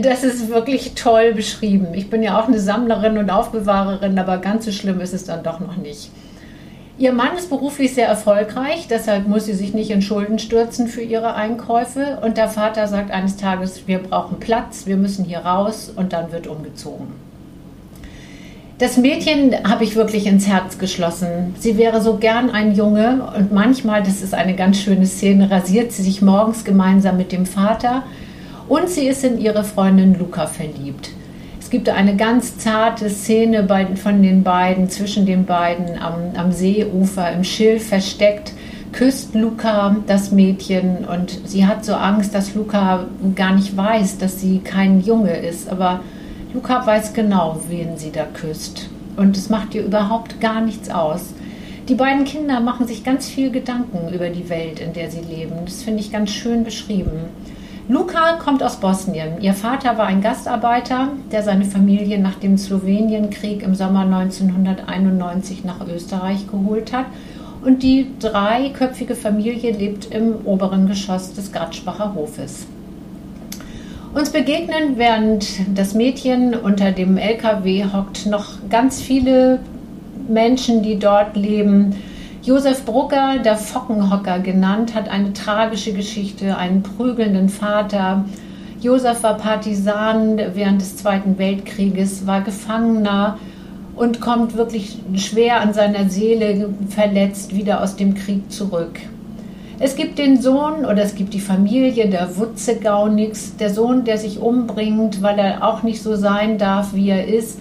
Das 0.02 0.24
ist 0.24 0.48
wirklich 0.48 0.94
toll 0.94 1.32
beschrieben. 1.32 1.94
Ich 1.94 2.10
bin 2.10 2.24
ja 2.24 2.40
auch 2.40 2.48
eine 2.48 2.58
Sammlerin 2.58 3.18
und 3.18 3.30
Aufbewahrerin, 3.30 4.18
aber 4.18 4.38
ganz 4.38 4.64
so 4.64 4.72
schlimm 4.72 5.00
ist 5.00 5.14
es 5.14 5.24
dann 5.24 5.44
doch 5.44 5.60
noch 5.60 5.76
nicht. 5.76 6.10
Ihr 6.96 7.12
Mann 7.12 7.36
ist 7.36 7.50
beruflich 7.50 7.92
sehr 7.92 8.06
erfolgreich, 8.06 8.86
deshalb 8.88 9.26
muss 9.26 9.46
sie 9.46 9.54
sich 9.54 9.74
nicht 9.74 9.90
in 9.90 10.00
Schulden 10.00 10.38
stürzen 10.38 10.86
für 10.86 11.02
ihre 11.02 11.34
Einkäufe. 11.34 12.18
Und 12.22 12.36
der 12.36 12.48
Vater 12.48 12.86
sagt 12.86 13.10
eines 13.10 13.36
Tages, 13.36 13.88
wir 13.88 13.98
brauchen 13.98 14.38
Platz, 14.38 14.86
wir 14.86 14.96
müssen 14.96 15.24
hier 15.24 15.40
raus 15.40 15.92
und 15.94 16.12
dann 16.12 16.30
wird 16.30 16.46
umgezogen. 16.46 17.08
Das 18.78 18.96
Mädchen 18.96 19.54
habe 19.68 19.82
ich 19.82 19.96
wirklich 19.96 20.26
ins 20.26 20.46
Herz 20.46 20.78
geschlossen. 20.78 21.54
Sie 21.58 21.76
wäre 21.78 22.00
so 22.00 22.16
gern 22.16 22.50
ein 22.50 22.74
Junge 22.74 23.28
und 23.36 23.52
manchmal, 23.52 24.04
das 24.04 24.22
ist 24.22 24.34
eine 24.34 24.54
ganz 24.54 24.78
schöne 24.78 25.06
Szene, 25.06 25.50
rasiert 25.50 25.90
sie 25.90 26.02
sich 26.02 26.22
morgens 26.22 26.64
gemeinsam 26.64 27.16
mit 27.16 27.32
dem 27.32 27.46
Vater 27.46 28.04
und 28.68 28.88
sie 28.88 29.08
ist 29.08 29.24
in 29.24 29.38
ihre 29.40 29.64
Freundin 29.64 30.16
Luca 30.16 30.46
verliebt. 30.46 31.10
Gibt 31.74 31.88
eine 31.88 32.14
ganz 32.14 32.56
zarte 32.58 33.10
Szene 33.10 33.64
bei, 33.64 33.84
von 33.96 34.22
den 34.22 34.44
beiden, 34.44 34.88
zwischen 34.88 35.26
den 35.26 35.44
beiden 35.44 35.98
am, 36.00 36.30
am 36.36 36.52
Seeufer, 36.52 37.32
im 37.32 37.42
Schilf 37.42 37.88
versteckt 37.88 38.52
küsst 38.92 39.34
Luca 39.34 39.96
das 40.06 40.30
Mädchen 40.30 40.98
und 41.04 41.36
sie 41.48 41.66
hat 41.66 41.84
so 41.84 41.94
Angst, 41.94 42.32
dass 42.32 42.54
Luca 42.54 43.06
gar 43.34 43.56
nicht 43.56 43.76
weiß, 43.76 44.18
dass 44.18 44.40
sie 44.40 44.60
kein 44.60 45.00
Junge 45.00 45.36
ist. 45.36 45.68
Aber 45.68 45.98
Luca 46.52 46.86
weiß 46.86 47.12
genau, 47.12 47.60
wen 47.68 47.96
sie 47.96 48.12
da 48.12 48.24
küsst. 48.24 48.88
Und 49.16 49.36
es 49.36 49.50
macht 49.50 49.74
ihr 49.74 49.84
überhaupt 49.84 50.40
gar 50.40 50.60
nichts 50.60 50.90
aus. 50.90 51.34
Die 51.88 51.96
beiden 51.96 52.24
Kinder 52.24 52.60
machen 52.60 52.86
sich 52.86 53.02
ganz 53.02 53.28
viel 53.28 53.50
Gedanken 53.50 54.14
über 54.14 54.28
die 54.28 54.48
Welt, 54.48 54.78
in 54.78 54.92
der 54.92 55.10
sie 55.10 55.22
leben. 55.22 55.56
Das 55.64 55.82
finde 55.82 55.98
ich 55.98 56.12
ganz 56.12 56.30
schön 56.30 56.62
beschrieben. 56.62 57.30
Luca 57.86 58.38
kommt 58.42 58.62
aus 58.62 58.76
Bosnien. 58.76 59.42
Ihr 59.42 59.52
Vater 59.52 59.98
war 59.98 60.06
ein 60.06 60.22
Gastarbeiter, 60.22 61.10
der 61.30 61.42
seine 61.42 61.66
Familie 61.66 62.18
nach 62.18 62.36
dem 62.36 62.56
Slowenienkrieg 62.56 63.62
im 63.62 63.74
Sommer 63.74 64.00
1991 64.00 65.64
nach 65.64 65.86
Österreich 65.86 66.46
geholt 66.50 66.94
hat 66.94 67.04
und 67.62 67.82
die 67.82 68.06
dreiköpfige 68.20 69.14
Familie 69.14 69.72
lebt 69.72 70.06
im 70.14 70.46
oberen 70.46 70.86
Geschoss 70.86 71.34
des 71.34 71.52
Gratschbacher 71.52 72.14
Hofes. 72.14 72.66
Uns 74.14 74.30
begegnen, 74.30 74.96
während 74.96 75.46
das 75.74 75.92
Mädchen 75.92 76.54
unter 76.54 76.90
dem 76.90 77.18
LKW 77.18 77.84
hockt, 77.92 78.24
noch 78.24 78.46
ganz 78.70 79.02
viele 79.02 79.60
Menschen, 80.26 80.82
die 80.82 80.98
dort 80.98 81.36
leben. 81.36 81.94
Josef 82.44 82.84
Brucker, 82.84 83.38
der 83.42 83.56
Fockenhocker 83.56 84.38
genannt, 84.38 84.94
hat 84.94 85.08
eine 85.08 85.32
tragische 85.32 85.94
Geschichte, 85.94 86.58
einen 86.58 86.82
prügelnden 86.82 87.48
Vater. 87.48 88.26
Josef 88.82 89.22
war 89.22 89.38
Partisan 89.38 90.38
während 90.52 90.82
des 90.82 90.98
Zweiten 90.98 91.38
Weltkrieges, 91.38 92.26
war 92.26 92.42
Gefangener 92.42 93.38
und 93.96 94.20
kommt 94.20 94.58
wirklich 94.58 94.98
schwer 95.14 95.62
an 95.62 95.72
seiner 95.72 96.10
Seele 96.10 96.68
verletzt 96.90 97.56
wieder 97.56 97.82
aus 97.82 97.96
dem 97.96 98.14
Krieg 98.14 98.52
zurück. 98.52 99.00
Es 99.78 99.96
gibt 99.96 100.18
den 100.18 100.42
Sohn 100.42 100.84
oder 100.84 101.02
es 101.02 101.14
gibt 101.14 101.32
die 101.32 101.40
Familie 101.40 102.10
der 102.10 102.36
Wutze 102.36 102.76
Gaunix, 102.76 103.56
der 103.56 103.70
Sohn, 103.70 104.04
der 104.04 104.18
sich 104.18 104.38
umbringt, 104.38 105.22
weil 105.22 105.38
er 105.38 105.66
auch 105.66 105.82
nicht 105.82 106.02
so 106.02 106.14
sein 106.14 106.58
darf, 106.58 106.92
wie 106.92 107.08
er 107.08 107.26
ist. 107.26 107.58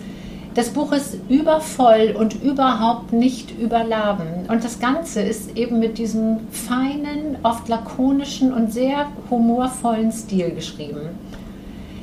Das 0.55 0.69
Buch 0.69 0.91
ist 0.91 1.17
übervoll 1.29 2.15
und 2.17 2.43
überhaupt 2.43 3.11
nicht 3.11 3.57
überladen. 3.59 4.45
Und 4.49 4.63
das 4.63 4.79
Ganze 4.79 5.21
ist 5.21 5.57
eben 5.57 5.79
mit 5.79 5.97
diesem 5.97 6.41
feinen, 6.51 7.37
oft 7.41 7.67
lakonischen 7.67 8.53
und 8.53 8.71
sehr 8.71 9.07
humorvollen 9.31 10.11
Stil 10.11 10.51
geschrieben. 10.51 11.09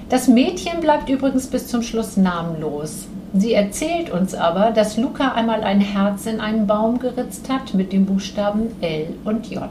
Das 0.08 0.26
Mädchen 0.26 0.80
bleibt 0.80 1.08
übrigens 1.08 1.46
bis 1.46 1.68
zum 1.68 1.82
Schluss 1.82 2.16
namenlos. 2.16 3.06
Sie 3.32 3.52
erzählt 3.52 4.10
uns 4.10 4.34
aber, 4.34 4.72
dass 4.72 4.96
Luca 4.96 5.32
einmal 5.34 5.62
ein 5.62 5.80
Herz 5.80 6.26
in 6.26 6.40
einen 6.40 6.66
Baum 6.66 6.98
geritzt 6.98 7.48
hat 7.48 7.74
mit 7.74 7.92
den 7.92 8.06
Buchstaben 8.06 8.72
L 8.80 9.14
und 9.24 9.48
J. 9.48 9.68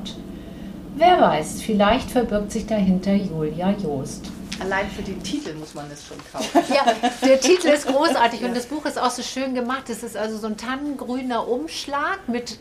Wer 0.96 1.20
weiß, 1.20 1.62
vielleicht 1.62 2.12
verbirgt 2.12 2.54
sich 2.54 2.66
dahinter 2.66 3.14
Julia 3.14 3.72
Joost. 3.84 4.32
Allein 4.60 4.90
für 4.90 5.02
den 5.02 5.22
Titel 5.24 5.54
muss 5.54 5.74
man 5.74 5.90
es 5.92 6.06
schon 6.06 6.18
kaufen. 6.32 6.60
Ja, 6.74 6.86
der 7.26 7.40
Titel 7.40 7.68
ist 7.68 7.88
großartig 7.88 8.44
und 8.44 8.56
das 8.56 8.66
Buch 8.66 8.86
ist 8.86 9.00
auch 9.00 9.10
so 9.10 9.24
schön 9.24 9.56
gemacht. 9.56 9.90
Es 9.90 10.04
ist 10.04 10.16
also 10.18 10.38
so 10.38 10.48
ein 10.48 10.58
tannengrüner 10.58 11.48
Umschlag 11.48 12.28
mit 12.28 12.58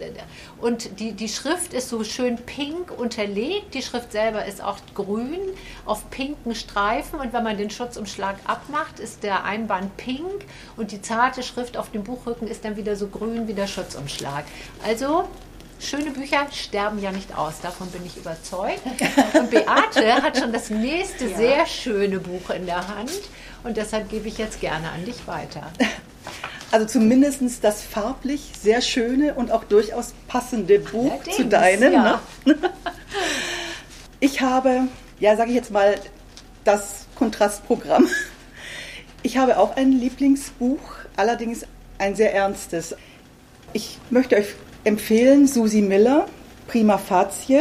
und 0.61 1.01
die, 1.01 1.13
die 1.13 1.29
Schrift 1.29 1.75
ist 1.75 1.89
so 1.89 2.05
schön 2.05 2.37
pink 2.37 2.91
unterlegt. 2.97 3.75
Die 3.75 3.83
Schrift 3.83 4.13
selber 4.13 4.45
ist 4.45 4.63
auch 4.63 4.79
grün 4.95 5.41
auf 5.85 6.09
pinken 6.11 6.55
Streifen 6.55 7.19
und 7.19 7.33
wenn 7.33 7.43
man 7.43 7.59
den 7.59 7.71
Schutzumschlag 7.71 8.37
abmacht, 8.47 9.01
ist 9.01 9.23
der 9.23 9.45
Einband 9.45 9.97
pink 9.97 10.45
und 10.77 10.93
die 10.93 11.03
zarte 11.03 11.43
Schrift 11.43 11.77
auf 11.77 11.91
dem 11.91 12.05
Buchrücken 12.05 12.49
ist 12.49 12.65
dann 12.65 12.77
wieder 12.77 12.97
so 12.97 13.09
grün 13.09 13.49
wie 13.49 13.55
der 13.55 13.67
Schutzumschlag. 13.67 14.45
Also 14.85 15.29
schöne 15.79 16.11
Bücher 16.11 16.47
sterben 16.53 17.01
ja 17.01 17.12
nicht 17.12 17.37
aus, 17.37 17.61
davon 17.61 17.88
bin 17.91 18.05
ich 18.05 18.17
überzeugt. 18.17 18.83
Und 19.35 19.51
Beate 19.51 20.23
hat 20.23 20.38
schon 20.38 20.53
das 20.53 20.71
nächste 20.71 21.27
ja. 21.27 21.37
sehr 21.37 21.67
schöne 21.67 22.19
Buch 22.21 22.51
in 22.51 22.67
der 22.67 22.88
Hand 22.88 23.11
und 23.64 23.77
deshalb 23.77 24.09
gebe 24.09 24.29
ich 24.29 24.38
jetzt 24.38 24.61
gerne 24.61 24.91
an 24.91 25.05
dich 25.05 25.27
weiter. 25.27 25.71
Also 26.71 26.87
zumindest 26.87 27.43
das 27.64 27.83
farblich 27.83 28.53
sehr 28.61 28.83
schöne 28.83 29.33
und 29.35 29.51
auch 29.51 29.64
durchaus 29.64 30.12
passende 30.27 30.79
Buch 30.79 31.12
Allerdings, 31.12 31.37
zu 31.37 31.47
deinem. 31.47 31.93
Ja. 31.93 32.21
Ne? 32.45 32.57
Ich 34.21 34.41
habe, 34.41 34.88
ja, 35.21 35.37
sage 35.37 35.51
ich 35.51 35.57
jetzt 35.57 35.71
mal, 35.71 35.95
das 36.64 37.07
Kontrastprogramm. 37.14 38.07
Ich 39.23 39.38
habe 39.38 39.59
auch 39.59 39.77
ein 39.77 39.93
Lieblingsbuch, 39.93 40.81
allerdings 41.17 41.64
ein 41.99 42.14
sehr 42.17 42.35
ernstes. 42.35 42.95
Ich 43.73 43.99
möchte 44.11 44.37
euch 44.37 44.55
empfehlen 44.88 45.46
Susi 45.46 45.83
Miller, 45.83 46.27
Prima 46.66 46.96
Facie. 46.96 47.61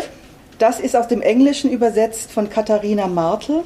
Das 0.60 0.80
ist 0.80 0.96
aus 0.96 1.10
dem 1.10 1.22
Englischen 1.22 1.70
übersetzt 1.70 2.32
von 2.32 2.50
Katharina 2.50 3.08
Martel 3.08 3.64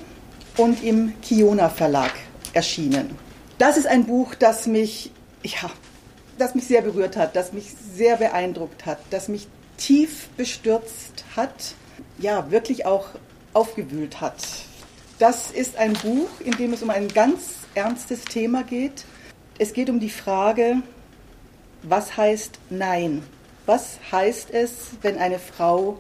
und 0.57 0.83
im 0.83 1.13
Kiona 1.21 1.69
Verlag 1.69 2.11
erschienen. 2.53 3.15
Das 3.59 3.77
ist 3.77 3.85
ein 3.85 4.05
Buch, 4.05 4.33
das 4.33 4.65
mich, 4.65 5.11
ja, 5.43 5.69
das 6.39 6.55
mich 6.55 6.65
sehr 6.65 6.81
berührt 6.81 7.15
hat, 7.15 7.35
das 7.35 7.53
mich 7.53 7.67
sehr 7.95 8.17
beeindruckt 8.17 8.87
hat, 8.87 8.97
das 9.11 9.27
mich 9.27 9.47
tief 9.77 10.29
bestürzt 10.37 11.23
hat, 11.35 11.75
ja, 12.17 12.49
wirklich 12.49 12.87
auch 12.87 13.09
aufgewühlt 13.53 14.21
hat. 14.21 14.37
Das 15.19 15.51
ist 15.51 15.77
ein 15.77 15.93
Buch, 15.93 16.29
in 16.43 16.53
dem 16.53 16.73
es 16.73 16.81
um 16.81 16.89
ein 16.89 17.09
ganz 17.09 17.41
ernstes 17.75 18.25
Thema 18.25 18.63
geht. 18.63 19.05
Es 19.59 19.73
geht 19.73 19.91
um 19.91 19.99
die 19.99 20.09
Frage, 20.09 20.77
was 21.83 22.17
heißt 22.17 22.57
Nein? 22.71 23.21
Was 23.65 23.99
heißt 24.11 24.51
es, 24.51 24.71
wenn 25.01 25.17
eine 25.17 25.39
Frau 25.39 25.97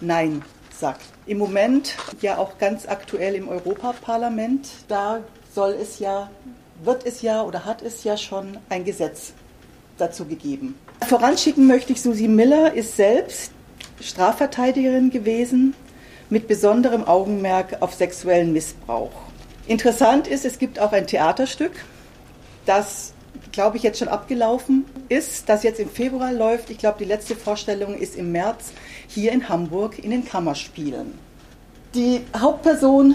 Nein 0.00 0.42
sagt? 0.78 1.02
Im 1.26 1.38
Moment 1.38 1.94
ja 2.20 2.38
auch 2.38 2.58
ganz 2.58 2.86
aktuell 2.86 3.34
im 3.34 3.48
Europaparlament, 3.48 4.68
da 4.88 5.20
soll 5.54 5.76
es 5.80 5.98
ja, 5.98 6.30
wird 6.82 7.06
es 7.06 7.22
ja 7.22 7.42
oder 7.42 7.64
hat 7.64 7.82
es 7.82 8.04
ja 8.04 8.16
schon 8.16 8.58
ein 8.68 8.84
Gesetz 8.84 9.32
dazu 9.98 10.24
gegeben. 10.24 10.74
Voranschicken 11.06 11.66
möchte 11.66 11.92
ich, 11.92 12.02
Susi 12.02 12.28
Miller 12.28 12.74
ist 12.74 12.96
selbst 12.96 13.52
Strafverteidigerin 14.00 15.10
gewesen 15.10 15.74
mit 16.28 16.48
besonderem 16.48 17.04
Augenmerk 17.04 17.80
auf 17.80 17.94
sexuellen 17.94 18.52
Missbrauch. 18.52 19.12
Interessant 19.66 20.26
ist, 20.26 20.44
es 20.44 20.58
gibt 20.58 20.78
auch 20.78 20.92
ein 20.92 21.06
Theaterstück, 21.06 21.72
das 22.66 23.12
glaube 23.56 23.78
ich, 23.78 23.82
jetzt 23.82 23.98
schon 23.98 24.08
abgelaufen 24.08 24.84
ist, 25.08 25.48
das 25.48 25.62
jetzt 25.62 25.80
im 25.80 25.88
Februar 25.88 26.30
läuft. 26.30 26.68
Ich 26.68 26.76
glaube, 26.76 26.98
die 26.98 27.06
letzte 27.06 27.34
Vorstellung 27.34 27.96
ist 27.96 28.14
im 28.14 28.30
März 28.30 28.72
hier 29.08 29.32
in 29.32 29.48
Hamburg 29.48 29.98
in 29.98 30.10
den 30.10 30.26
Kammerspielen. 30.26 31.18
Die 31.94 32.20
Hauptperson, 32.38 33.14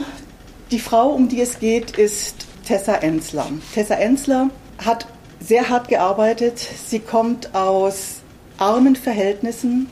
die 0.71 0.79
Frau, 0.79 1.09
um 1.09 1.29
die 1.29 1.41
es 1.41 1.59
geht, 1.59 1.91
ist 1.91 2.47
Tessa 2.65 2.95
Ensler. 2.95 3.49
Tessa 3.75 3.93
Ensler 3.93 4.49
hat 4.83 5.05
sehr 5.39 5.69
hart 5.69 5.89
gearbeitet. 5.89 6.57
Sie 6.57 6.99
kommt 6.99 7.53
aus 7.53 8.21
armen 8.57 8.95
Verhältnissen 8.95 9.91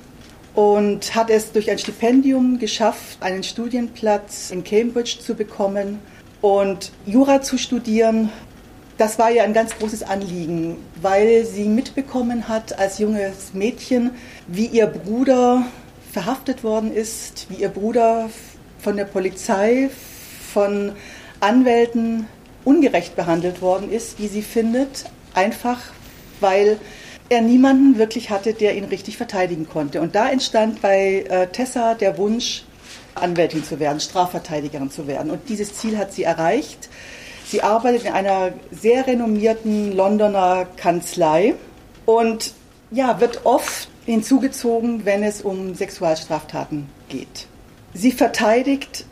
und 0.55 1.13
hat 1.13 1.29
es 1.29 1.51
durch 1.51 1.69
ein 1.69 1.77
Stipendium 1.77 2.57
geschafft, 2.57 3.21
einen 3.21 3.43
Studienplatz 3.43 4.49
in 4.49 4.63
Cambridge 4.63 5.19
zu 5.19 5.35
bekommen 5.35 5.99
und 6.41 6.91
Jura 7.05 7.43
zu 7.43 7.59
studieren 7.59 8.31
das 8.99 9.17
war 9.17 9.31
ihr 9.31 9.43
ein 9.43 9.53
ganz 9.53 9.77
großes 9.77 10.03
Anliegen, 10.03 10.75
weil 11.01 11.45
sie 11.45 11.63
mitbekommen 11.63 12.49
hat 12.49 12.77
als 12.77 12.99
junges 12.99 13.53
Mädchen, 13.53 14.11
wie 14.45 14.65
ihr 14.65 14.87
Bruder 14.87 15.65
verhaftet 16.11 16.65
worden 16.65 16.93
ist, 16.93 17.47
wie 17.49 17.61
ihr 17.61 17.69
Bruder 17.69 18.29
von 18.77 18.97
der 18.97 19.05
Polizei, 19.05 19.89
von 20.53 20.91
Anwälten 21.39 22.27
ungerecht 22.65 23.15
behandelt 23.15 23.61
worden 23.61 23.89
ist, 23.89 24.19
wie 24.19 24.27
sie 24.27 24.41
findet, 24.41 25.05
einfach 25.33 25.79
weil 26.41 26.77
er 27.29 27.41
niemanden 27.41 27.97
wirklich 27.97 28.29
hatte, 28.29 28.53
der 28.53 28.75
ihn 28.75 28.83
richtig 28.83 29.15
verteidigen 29.15 29.69
konnte. 29.69 30.01
Und 30.01 30.13
da 30.15 30.29
entstand 30.29 30.81
bei 30.81 31.25
äh, 31.29 31.47
Tessa 31.47 31.93
der 31.93 32.17
Wunsch, 32.17 32.65
Anwältin 33.15 33.63
zu 33.63 33.79
werden, 33.79 34.01
Strafverteidigerin 34.01 34.91
zu 34.91 35.07
werden. 35.07 35.31
Und 35.31 35.47
dieses 35.47 35.73
Ziel 35.75 35.97
hat 35.97 36.11
sie 36.11 36.23
erreicht. 36.23 36.89
Sie 37.49 37.63
arbeitet 37.63 38.05
in 38.05 38.13
einer 38.13 38.53
sehr 38.69 39.07
renommierten 39.07 39.95
Londoner 39.95 40.67
Kanzlei 40.77 41.55
und 42.05 42.53
ja, 42.91 43.19
wird 43.19 43.43
oft 43.43 43.89
hinzugezogen, 44.05 45.03
wenn 45.03 45.23
es 45.23 45.41
um 45.41 45.73
Sexualstraftaten 45.73 46.87
geht. 47.07 47.47
Sie 47.95 48.11
verteidigt 48.11 49.05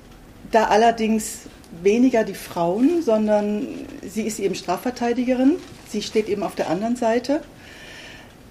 da 0.51 0.65
allerdings 0.65 1.47
weniger 1.81 2.23
die 2.23 2.35
Frauen, 2.35 3.01
sondern 3.01 3.67
sie 4.07 4.21
ist 4.21 4.39
eben 4.39 4.53
Strafverteidigerin. 4.53 5.55
Sie 5.89 6.03
steht 6.03 6.29
eben 6.29 6.43
auf 6.43 6.53
der 6.53 6.69
anderen 6.69 6.95
Seite. 6.95 7.41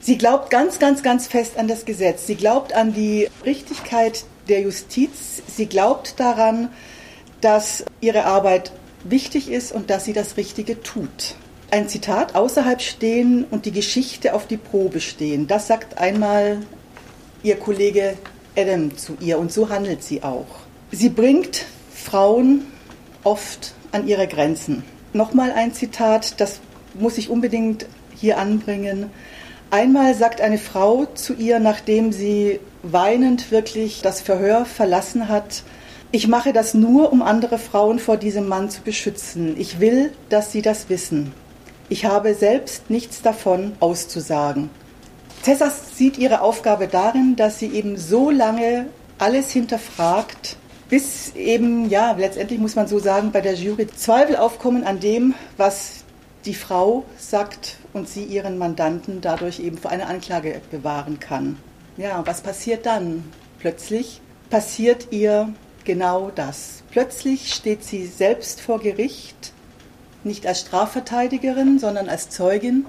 Sie 0.00 0.18
glaubt 0.18 0.50
ganz, 0.50 0.80
ganz, 0.80 1.04
ganz 1.04 1.28
fest 1.28 1.56
an 1.56 1.68
das 1.68 1.84
Gesetz. 1.84 2.26
Sie 2.26 2.34
glaubt 2.34 2.72
an 2.72 2.92
die 2.92 3.28
Richtigkeit 3.44 4.24
der 4.48 4.62
Justiz. 4.62 5.42
Sie 5.46 5.66
glaubt 5.66 6.18
daran, 6.18 6.70
dass 7.40 7.84
ihre 8.00 8.24
Arbeit 8.24 8.72
wichtig 9.10 9.50
ist 9.50 9.72
und 9.72 9.90
dass 9.90 10.04
sie 10.04 10.12
das 10.12 10.36
Richtige 10.36 10.82
tut. 10.82 11.36
Ein 11.70 11.88
Zitat, 11.88 12.34
außerhalb 12.34 12.80
stehen 12.80 13.44
und 13.50 13.66
die 13.66 13.72
Geschichte 13.72 14.34
auf 14.34 14.46
die 14.46 14.56
Probe 14.56 15.00
stehen. 15.00 15.46
Das 15.46 15.66
sagt 15.66 15.98
einmal 15.98 16.58
ihr 17.42 17.56
Kollege 17.56 18.16
Adam 18.56 18.96
zu 18.96 19.16
ihr 19.20 19.38
und 19.38 19.52
so 19.52 19.68
handelt 19.68 20.02
sie 20.02 20.22
auch. 20.22 20.46
Sie 20.92 21.08
bringt 21.08 21.66
Frauen 21.92 22.66
oft 23.24 23.74
an 23.92 24.06
ihre 24.06 24.28
Grenzen. 24.28 24.84
Nochmal 25.12 25.52
ein 25.52 25.72
Zitat, 25.72 26.40
das 26.40 26.60
muss 26.94 27.18
ich 27.18 27.28
unbedingt 27.28 27.86
hier 28.14 28.38
anbringen. 28.38 29.10
Einmal 29.70 30.14
sagt 30.14 30.40
eine 30.40 30.58
Frau 30.58 31.06
zu 31.06 31.34
ihr, 31.34 31.58
nachdem 31.58 32.12
sie 32.12 32.60
weinend 32.82 33.50
wirklich 33.50 34.00
das 34.02 34.20
Verhör 34.20 34.64
verlassen 34.64 35.28
hat, 35.28 35.64
ich 36.16 36.28
mache 36.28 36.54
das 36.54 36.72
nur, 36.72 37.12
um 37.12 37.20
andere 37.20 37.58
Frauen 37.58 37.98
vor 37.98 38.16
diesem 38.16 38.48
Mann 38.48 38.70
zu 38.70 38.80
beschützen. 38.80 39.54
Ich 39.60 39.80
will, 39.80 40.14
dass 40.30 40.50
sie 40.50 40.62
das 40.62 40.88
wissen. 40.88 41.34
Ich 41.90 42.06
habe 42.06 42.32
selbst 42.32 42.88
nichts 42.88 43.20
davon 43.20 43.72
auszusagen. 43.80 44.70
Tessa 45.42 45.70
sieht 45.70 46.16
ihre 46.16 46.40
Aufgabe 46.40 46.88
darin, 46.88 47.36
dass 47.36 47.58
sie 47.58 47.66
eben 47.66 47.98
so 47.98 48.30
lange 48.30 48.86
alles 49.18 49.50
hinterfragt, 49.50 50.56
bis 50.88 51.34
eben, 51.34 51.90
ja, 51.90 52.12
letztendlich 52.12 52.60
muss 52.60 52.76
man 52.76 52.88
so 52.88 52.98
sagen, 52.98 53.30
bei 53.30 53.42
der 53.42 53.52
Jury 53.52 53.86
Zweifel 53.86 54.36
aufkommen 54.36 54.84
an 54.84 55.00
dem, 55.00 55.34
was 55.58 56.04
die 56.46 56.54
Frau 56.54 57.04
sagt 57.18 57.76
und 57.92 58.08
sie 58.08 58.24
ihren 58.24 58.56
Mandanten 58.56 59.20
dadurch 59.20 59.60
eben 59.60 59.76
vor 59.76 59.90
einer 59.90 60.08
Anklage 60.08 60.62
bewahren 60.70 61.20
kann. 61.20 61.58
Ja, 61.98 62.22
was 62.24 62.40
passiert 62.40 62.86
dann? 62.86 63.22
Plötzlich 63.58 64.22
passiert 64.48 65.08
ihr 65.10 65.52
genau 65.86 66.30
das. 66.34 66.82
Plötzlich 66.90 67.54
steht 67.54 67.82
sie 67.82 68.06
selbst 68.06 68.60
vor 68.60 68.80
Gericht, 68.80 69.52
nicht 70.24 70.46
als 70.46 70.60
Strafverteidigerin, 70.60 71.78
sondern 71.78 72.08
als 72.10 72.28
Zeugin. 72.28 72.84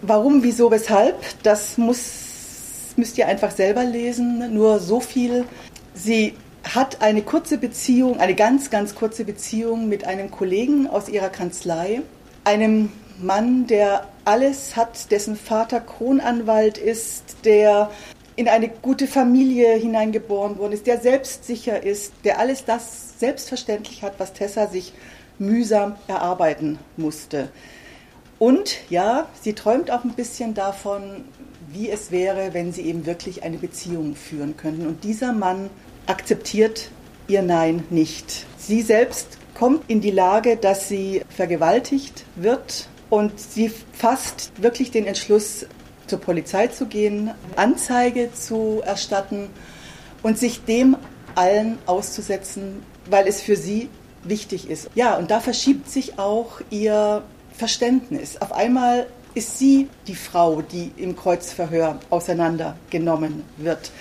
Warum, 0.00 0.42
wieso, 0.42 0.70
weshalb, 0.70 1.16
das 1.42 1.76
muss, 1.76 2.94
müsst 2.96 3.18
ihr 3.18 3.26
einfach 3.26 3.50
selber 3.50 3.84
lesen. 3.84 4.54
Nur 4.54 4.78
so 4.78 5.00
viel. 5.00 5.44
Sie 5.92 6.34
hat 6.64 7.02
eine 7.02 7.22
kurze 7.22 7.58
Beziehung, 7.58 8.20
eine 8.20 8.34
ganz, 8.34 8.70
ganz 8.70 8.94
kurze 8.94 9.24
Beziehung 9.24 9.88
mit 9.88 10.04
einem 10.06 10.30
Kollegen 10.30 10.86
aus 10.86 11.08
ihrer 11.08 11.28
Kanzlei, 11.28 12.02
einem 12.44 12.92
Mann, 13.20 13.66
der 13.66 14.06
alles 14.24 14.76
hat, 14.76 15.10
dessen 15.10 15.36
Vater 15.36 15.80
Kronanwalt 15.80 16.78
ist, 16.78 17.38
der 17.44 17.90
in 18.38 18.46
eine 18.46 18.68
gute 18.68 19.08
Familie 19.08 19.74
hineingeboren 19.74 20.58
worden 20.58 20.72
ist, 20.72 20.86
der 20.86 21.00
selbstsicher 21.00 21.82
ist, 21.82 22.12
der 22.22 22.38
alles 22.38 22.64
das 22.64 23.18
selbstverständlich 23.18 24.04
hat, 24.04 24.14
was 24.18 24.32
Tessa 24.32 24.68
sich 24.68 24.92
mühsam 25.40 25.96
erarbeiten 26.06 26.78
musste. 26.96 27.48
Und 28.38 28.78
ja, 28.90 29.26
sie 29.42 29.54
träumt 29.54 29.90
auch 29.90 30.04
ein 30.04 30.12
bisschen 30.12 30.54
davon, 30.54 31.24
wie 31.72 31.90
es 31.90 32.12
wäre, 32.12 32.54
wenn 32.54 32.72
sie 32.72 32.82
eben 32.82 33.06
wirklich 33.06 33.42
eine 33.42 33.58
Beziehung 33.58 34.14
führen 34.14 34.56
könnten. 34.56 34.86
Und 34.86 35.02
dieser 35.02 35.32
Mann 35.32 35.68
akzeptiert 36.06 36.92
ihr 37.26 37.42
Nein 37.42 37.82
nicht. 37.90 38.46
Sie 38.56 38.82
selbst 38.82 39.36
kommt 39.54 39.90
in 39.90 40.00
die 40.00 40.12
Lage, 40.12 40.56
dass 40.56 40.88
sie 40.88 41.22
vergewaltigt 41.28 42.24
wird 42.36 42.88
und 43.10 43.40
sie 43.40 43.72
fasst 43.92 44.52
wirklich 44.62 44.92
den 44.92 45.06
Entschluss, 45.06 45.66
zur 46.08 46.20
Polizei 46.20 46.68
zu 46.68 46.86
gehen, 46.86 47.30
Anzeige 47.56 48.32
zu 48.32 48.82
erstatten 48.84 49.50
und 50.22 50.38
sich 50.38 50.64
dem 50.64 50.96
allen 51.34 51.78
auszusetzen, 51.86 52.82
weil 53.08 53.26
es 53.26 53.40
für 53.40 53.56
sie 53.56 53.88
wichtig 54.24 54.68
ist. 54.68 54.90
Ja, 54.94 55.16
und 55.16 55.30
da 55.30 55.40
verschiebt 55.40 55.88
sich 55.90 56.18
auch 56.18 56.60
ihr 56.70 57.22
Verständnis. 57.52 58.40
Auf 58.40 58.52
einmal 58.52 59.06
ist 59.34 59.58
sie 59.58 59.88
die 60.06 60.14
Frau, 60.14 60.62
die 60.62 60.92
im 60.96 61.16
Kreuzverhör 61.16 62.00
auseinandergenommen 62.10 63.44
wird. 63.56 63.92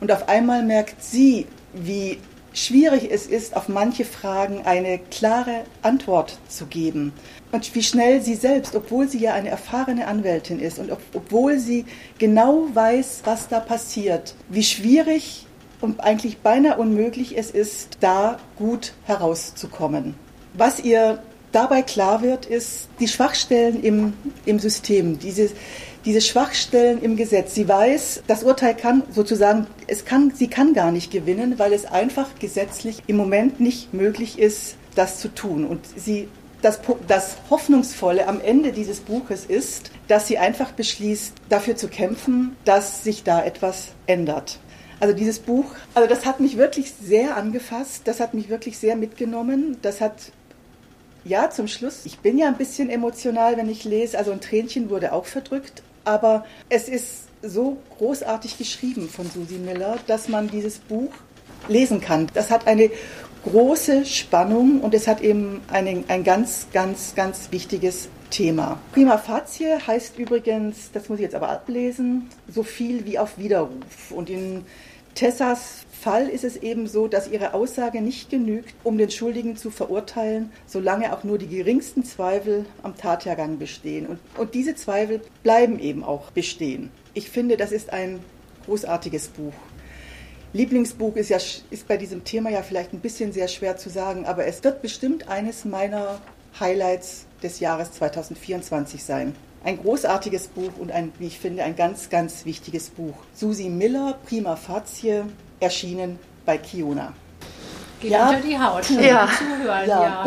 Und 0.00 0.12
auf 0.12 0.28
einmal 0.28 0.62
merkt 0.62 1.02
sie, 1.02 1.46
wie 1.72 2.18
schwierig 2.52 3.10
es 3.10 3.26
ist, 3.26 3.56
auf 3.56 3.68
manche 3.68 4.04
Fragen 4.04 4.66
eine 4.66 4.98
klare 4.98 5.64
Antwort 5.82 6.38
zu 6.48 6.66
geben. 6.66 7.12
Und 7.52 7.74
wie 7.74 7.82
schnell 7.82 8.22
sie 8.22 8.34
selbst, 8.34 8.74
obwohl 8.74 9.08
sie 9.08 9.18
ja 9.18 9.34
eine 9.34 9.50
erfahrene 9.50 10.06
Anwältin 10.06 10.58
ist 10.58 10.78
und 10.78 10.90
ob, 10.90 11.00
obwohl 11.12 11.58
sie 11.58 11.84
genau 12.18 12.66
weiß, 12.72 13.20
was 13.24 13.48
da 13.48 13.60
passiert, 13.60 14.34
wie 14.48 14.62
schwierig 14.62 15.46
und 15.82 16.00
eigentlich 16.00 16.38
beinahe 16.38 16.78
unmöglich 16.78 17.36
es 17.36 17.50
ist, 17.50 17.98
da 18.00 18.38
gut 18.56 18.94
herauszukommen. 19.04 20.14
Was 20.54 20.80
ihr 20.80 21.22
dabei 21.52 21.82
klar 21.82 22.22
wird, 22.22 22.46
ist 22.46 22.88
die 23.00 23.08
Schwachstellen 23.08 23.82
im, 23.82 24.14
im 24.46 24.58
System, 24.58 25.18
diese, 25.18 25.50
diese 26.06 26.22
Schwachstellen 26.22 27.02
im 27.02 27.16
Gesetz. 27.16 27.54
Sie 27.54 27.68
weiß, 27.68 28.22
das 28.26 28.44
Urteil 28.44 28.74
kann 28.74 29.02
sozusagen, 29.10 29.66
es 29.86 30.06
kann, 30.06 30.32
sie 30.34 30.48
kann 30.48 30.72
gar 30.72 30.90
nicht 30.90 31.10
gewinnen, 31.10 31.58
weil 31.58 31.74
es 31.74 31.84
einfach 31.84 32.30
gesetzlich 32.38 33.02
im 33.06 33.16
Moment 33.16 33.60
nicht 33.60 33.92
möglich 33.92 34.38
ist, 34.38 34.76
das 34.94 35.20
zu 35.20 35.28
tun. 35.28 35.66
Und 35.66 35.80
sie, 35.96 36.28
das, 36.62 36.80
das 37.06 37.36
Hoffnungsvolle 37.50 38.26
am 38.26 38.40
Ende 38.40 38.72
dieses 38.72 39.00
Buches 39.00 39.44
ist, 39.44 39.90
dass 40.08 40.26
sie 40.26 40.38
einfach 40.38 40.72
beschließt, 40.72 41.34
dafür 41.48 41.76
zu 41.76 41.88
kämpfen, 41.88 42.56
dass 42.64 43.04
sich 43.04 43.24
da 43.24 43.44
etwas 43.44 43.88
ändert. 44.06 44.58
Also 45.00 45.14
dieses 45.14 45.40
Buch, 45.40 45.66
also 45.94 46.08
das 46.08 46.24
hat 46.24 46.40
mich 46.40 46.56
wirklich 46.56 46.92
sehr 46.92 47.36
angefasst, 47.36 48.02
das 48.04 48.20
hat 48.20 48.34
mich 48.34 48.48
wirklich 48.48 48.78
sehr 48.78 48.94
mitgenommen, 48.96 49.76
das 49.82 50.00
hat 50.00 50.14
ja, 51.24 51.50
zum 51.50 51.68
Schluss. 51.68 52.04
Ich 52.04 52.18
bin 52.18 52.38
ja 52.38 52.48
ein 52.48 52.56
bisschen 52.56 52.90
emotional, 52.90 53.56
wenn 53.56 53.68
ich 53.68 53.84
lese. 53.84 54.18
Also 54.18 54.32
ein 54.32 54.40
Tränchen 54.40 54.90
wurde 54.90 55.12
auch 55.12 55.26
verdrückt. 55.26 55.82
Aber 56.04 56.44
es 56.68 56.88
ist 56.88 57.28
so 57.42 57.76
großartig 57.98 58.58
geschrieben 58.58 59.08
von 59.08 59.30
Susi 59.30 59.54
Miller, 59.54 59.98
dass 60.06 60.28
man 60.28 60.48
dieses 60.48 60.78
Buch 60.78 61.12
lesen 61.68 62.00
kann. 62.00 62.26
Das 62.34 62.50
hat 62.50 62.66
eine 62.66 62.90
große 63.44 64.04
Spannung 64.04 64.80
und 64.80 64.94
es 64.94 65.06
hat 65.08 65.20
eben 65.20 65.60
ein, 65.68 66.04
ein 66.08 66.24
ganz, 66.24 66.68
ganz, 66.72 67.14
ganz 67.14 67.48
wichtiges 67.50 68.08
Thema. 68.30 68.78
Prima 68.92 69.18
facie 69.18 69.76
heißt 69.86 70.18
übrigens, 70.18 70.90
das 70.92 71.08
muss 71.08 71.18
ich 71.18 71.24
jetzt 71.24 71.34
aber 71.34 71.50
ablesen, 71.50 72.28
so 72.48 72.62
viel 72.62 73.04
wie 73.04 73.18
auf 73.18 73.38
Widerruf. 73.38 74.10
Und 74.10 74.30
in 74.30 74.64
Tessas 75.14 75.84
Fall 76.02 76.28
ist 76.28 76.42
es 76.42 76.56
eben 76.56 76.88
so, 76.88 77.06
dass 77.06 77.30
ihre 77.30 77.54
Aussage 77.54 78.00
nicht 78.00 78.28
genügt, 78.28 78.74
um 78.82 78.98
den 78.98 79.10
Schuldigen 79.10 79.56
zu 79.56 79.70
verurteilen, 79.70 80.50
solange 80.66 81.14
auch 81.14 81.22
nur 81.22 81.38
die 81.38 81.46
geringsten 81.46 82.04
Zweifel 82.04 82.64
am 82.82 82.96
Tathergang 82.96 83.58
bestehen. 83.58 84.06
Und, 84.06 84.18
und 84.36 84.54
diese 84.54 84.74
Zweifel 84.74 85.20
bleiben 85.44 85.78
eben 85.78 86.02
auch 86.02 86.32
bestehen. 86.32 86.90
Ich 87.14 87.30
finde, 87.30 87.56
das 87.56 87.70
ist 87.70 87.92
ein 87.92 88.18
großartiges 88.66 89.28
Buch. 89.28 89.52
Lieblingsbuch 90.52 91.16
ist 91.16 91.30
ja 91.30 91.38
ist 91.70 91.88
bei 91.88 91.96
diesem 91.96 92.24
Thema 92.24 92.50
ja 92.50 92.62
vielleicht 92.62 92.92
ein 92.92 93.00
bisschen 93.00 93.32
sehr 93.32 93.48
schwer 93.48 93.76
zu 93.78 93.88
sagen, 93.88 94.26
aber 94.26 94.46
es 94.46 94.62
wird 94.62 94.82
bestimmt 94.82 95.28
eines 95.28 95.64
meiner 95.64 96.20
Highlights 96.60 97.24
des 97.42 97.60
Jahres 97.60 97.92
2024 97.92 99.02
sein. 99.02 99.34
Ein 99.64 99.78
großartiges 99.78 100.48
Buch 100.48 100.72
und 100.78 100.90
ein, 100.90 101.12
wie 101.18 101.28
ich 101.28 101.38
finde, 101.38 101.62
ein 101.62 101.76
ganz, 101.76 102.10
ganz 102.10 102.44
wichtiges 102.44 102.90
Buch. 102.90 103.14
Susi 103.32 103.68
Miller, 103.68 104.18
Prima 104.26 104.56
Facie, 104.56 105.22
erschienen 105.60 106.18
bei 106.44 106.58
Kiona. 106.58 107.14
Geht 108.00 108.10
ja. 108.10 108.28
unter 108.28 108.40
die 108.40 108.58
Haut. 108.58 108.90
Ja. 109.00 109.28
Zuhören, 109.38 109.88
ja. 109.88 110.24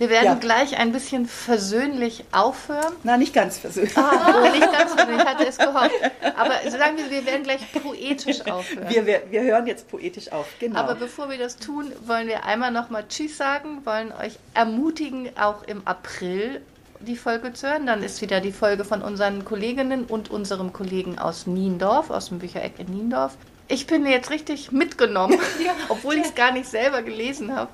Wir 0.00 0.08
werden 0.08 0.24
ja. 0.24 0.34
gleich 0.34 0.78
ein 0.78 0.92
bisschen 0.92 1.26
versöhnlich 1.26 2.24
aufhören. 2.32 2.94
Na, 3.02 3.18
nicht 3.18 3.34
ganz 3.34 3.58
versöhnlich. 3.58 3.94
Ah, 3.98 4.48
nicht 4.50 4.72
ganz 4.72 4.94
versöhnlich, 4.94 5.20
ich 5.20 5.28
hatte 5.28 5.46
es 5.46 5.58
gehofft. 5.58 5.90
Aber 6.38 6.70
sagen 6.70 6.96
wir, 6.96 7.10
wir 7.10 7.26
werden 7.26 7.42
gleich 7.42 7.60
poetisch 7.70 8.40
aufhören. 8.46 8.88
Wir, 8.88 9.04
wir, 9.04 9.24
wir 9.28 9.42
hören 9.42 9.66
jetzt 9.66 9.90
poetisch 9.90 10.32
auf, 10.32 10.46
genau. 10.58 10.78
Aber 10.78 10.94
bevor 10.94 11.28
wir 11.28 11.36
das 11.36 11.58
tun, 11.58 11.92
wollen 12.06 12.28
wir 12.28 12.46
einmal 12.46 12.70
nochmal 12.70 13.04
Tschüss 13.10 13.36
sagen, 13.36 13.84
wollen 13.84 14.10
euch 14.12 14.38
ermutigen, 14.54 15.28
auch 15.38 15.64
im 15.64 15.86
April 15.86 16.62
die 17.00 17.16
Folge 17.16 17.52
zu 17.52 17.68
hören. 17.68 17.84
Dann 17.84 18.02
ist 18.02 18.22
wieder 18.22 18.40
die 18.40 18.52
Folge 18.52 18.86
von 18.86 19.02
unseren 19.02 19.44
Kolleginnen 19.44 20.04
und 20.04 20.30
unserem 20.30 20.72
Kollegen 20.72 21.18
aus 21.18 21.46
Niendorf, 21.46 22.08
aus 22.08 22.30
dem 22.30 22.38
Büchereck 22.38 22.78
in 22.78 22.86
Niendorf 22.86 23.36
ich 23.70 23.86
bin 23.86 24.04
jetzt 24.04 24.30
richtig 24.30 24.72
mitgenommen, 24.72 25.38
ja, 25.64 25.72
obwohl 25.88 26.16
ich 26.16 26.24
es 26.24 26.34
gar 26.34 26.52
nicht 26.52 26.68
selber 26.68 27.02
gelesen 27.02 27.54
habe. 27.54 27.70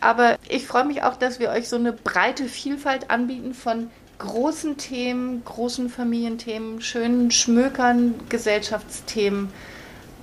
Aber 0.00 0.36
ich 0.48 0.66
freue 0.66 0.84
mich 0.84 1.02
auch, 1.02 1.16
dass 1.16 1.40
wir 1.40 1.50
euch 1.50 1.68
so 1.68 1.76
eine 1.76 1.92
breite 1.92 2.44
Vielfalt 2.44 3.10
anbieten 3.10 3.54
von 3.54 3.90
großen 4.18 4.76
Themen, 4.76 5.44
großen 5.44 5.88
Familienthemen, 5.88 6.80
schönen 6.80 7.30
Schmökern, 7.30 8.14
Gesellschaftsthemen. 8.28 9.52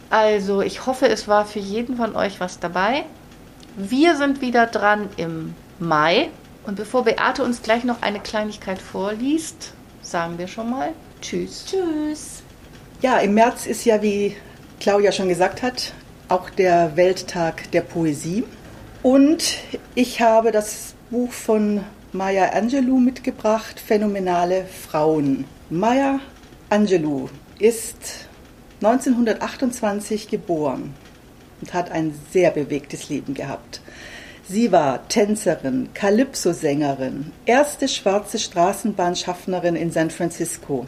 Also 0.09 0.61
ich 0.61 0.85
hoffe, 0.85 1.07
es 1.07 1.27
war 1.27 1.45
für 1.45 1.59
jeden 1.59 1.97
von 1.97 2.15
euch 2.15 2.39
was 2.39 2.59
dabei. 2.59 3.05
Wir 3.75 4.15
sind 4.15 4.41
wieder 4.41 4.67
dran 4.67 5.09
im 5.17 5.53
Mai. 5.79 6.29
Und 6.65 6.75
bevor 6.75 7.03
Beate 7.03 7.43
uns 7.43 7.61
gleich 7.61 7.83
noch 7.83 8.01
eine 8.01 8.19
Kleinigkeit 8.19 8.81
vorliest, 8.81 9.73
sagen 10.01 10.37
wir 10.37 10.47
schon 10.47 10.71
mal 10.71 10.93
Tschüss. 11.21 11.65
Tschüss. 11.65 12.43
Ja, 13.01 13.17
im 13.17 13.33
März 13.33 13.65
ist 13.65 13.85
ja 13.85 14.01
wie 14.01 14.35
Claudia 14.79 15.11
schon 15.11 15.29
gesagt 15.29 15.61
hat, 15.61 15.93
auch 16.27 16.49
der 16.49 16.95
Welttag 16.95 17.71
der 17.71 17.81
Poesie. 17.81 18.43
Und 19.05 19.59
ich 19.93 20.19
habe 20.19 20.51
das 20.51 20.95
Buch 21.11 21.31
von 21.31 21.83
Maya 22.11 22.53
Angelou 22.53 22.97
mitgebracht, 22.97 23.79
Phänomenale 23.79 24.65
Frauen. 24.65 25.45
Maya 25.69 26.19
Angelou 26.71 27.29
ist 27.59 28.25
1928 28.81 30.27
geboren 30.27 30.95
und 31.61 31.71
hat 31.75 31.91
ein 31.91 32.19
sehr 32.31 32.49
bewegtes 32.49 33.07
Leben 33.09 33.35
gehabt. 33.35 33.79
Sie 34.49 34.71
war 34.71 35.07
Tänzerin, 35.07 35.89
Calypso-Sängerin, 35.93 37.31
erste 37.45 37.87
schwarze 37.87 38.39
Straßenbahnschaffnerin 38.39 39.75
in 39.75 39.91
San 39.91 40.09
Francisco, 40.09 40.87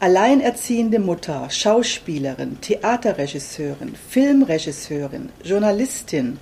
alleinerziehende 0.00 0.98
Mutter, 0.98 1.48
Schauspielerin, 1.48 2.60
Theaterregisseurin, 2.60 3.94
Filmregisseurin, 4.08 5.28
Journalistin, 5.44 6.40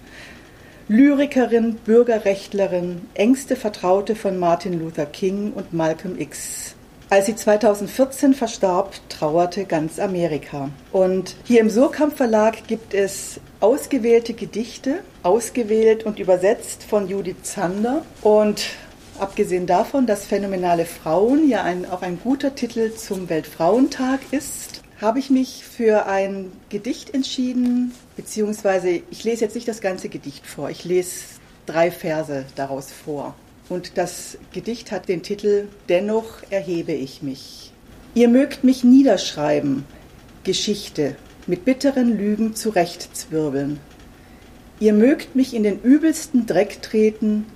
Lyrikerin, 0.91 1.75
Bürgerrechtlerin, 1.85 3.03
engste 3.13 3.57
Vertraute 3.57 4.17
von 4.17 4.39
Martin 4.39 4.81
Luther 4.81 5.05
King 5.05 5.53
und 5.53 5.75
Malcolm 5.75 6.19
X. 6.19 6.75
Als 7.11 7.27
sie 7.27 7.37
2014 7.37 8.33
verstarb, 8.33 8.95
trauerte 9.11 9.67
ganz 9.67 9.99
Amerika. 9.99 10.71
Und 10.91 11.37
hier 11.45 11.61
im 11.61 11.69
Surkamp 11.69 12.17
Verlag 12.17 12.67
gibt 12.67 12.95
es 12.95 13.39
ausgewählte 13.61 14.33
Gedichte, 14.33 15.01
ausgewählt 15.23 16.05
und 16.05 16.19
übersetzt 16.19 16.85
von 16.85 17.07
Judith 17.07 17.43
Zander. 17.43 18.03
Und 18.23 18.71
abgesehen 19.19 19.67
davon, 19.67 20.07
dass 20.07 20.25
Phänomenale 20.25 20.87
Frauen 20.87 21.51
ja 21.51 21.65
ein, 21.65 21.85
auch 21.85 22.01
ein 22.01 22.19
guter 22.19 22.55
Titel 22.55 22.95
zum 22.95 23.29
Weltfrauentag 23.29 24.21
ist, 24.31 24.78
habe 25.01 25.21
ich 25.21 25.31
mich 25.31 25.65
für 25.65 26.07
ein 26.07 26.51
Gedicht 26.71 27.15
entschieden, 27.15 27.93
beziehungsweise 28.17 29.01
ich 29.11 29.25
lese 29.25 29.45
jetzt 29.45 29.55
nicht 29.55 29.69
das 29.69 29.81
ganze 29.81 30.09
Gedicht 30.09 30.47
vor, 30.47 30.71
ich 30.71 30.85
lese 30.85 31.11
drei 31.67 31.91
Verse 31.91 32.45
daraus 32.57 32.91
vor. 32.91 33.35
Und 33.69 33.99
das 33.99 34.39
Gedicht 34.53 34.91
hat 34.91 35.09
den 35.09 35.23
Titel 35.23 35.69
Dennoch 35.89 36.43
erhebe 36.51 36.93
ich 36.93 37.23
mich. 37.23 37.73
Ihr 38.15 38.29
mögt 38.29 38.65
mich 38.65 38.83
niederschreiben, 38.83 39.85
Geschichte, 40.43 41.17
mit 41.47 41.65
bitteren 41.65 42.17
Lügen 42.17 42.55
zurechtzwirbeln. 42.55 43.79
Ihr 44.81 44.95
mögt 44.95 45.37
mich 45.37 45.55
in 45.55 45.63
den 45.63 45.81
übelsten 45.81 46.47
Dreck 46.47 46.83
treten, 46.83 47.47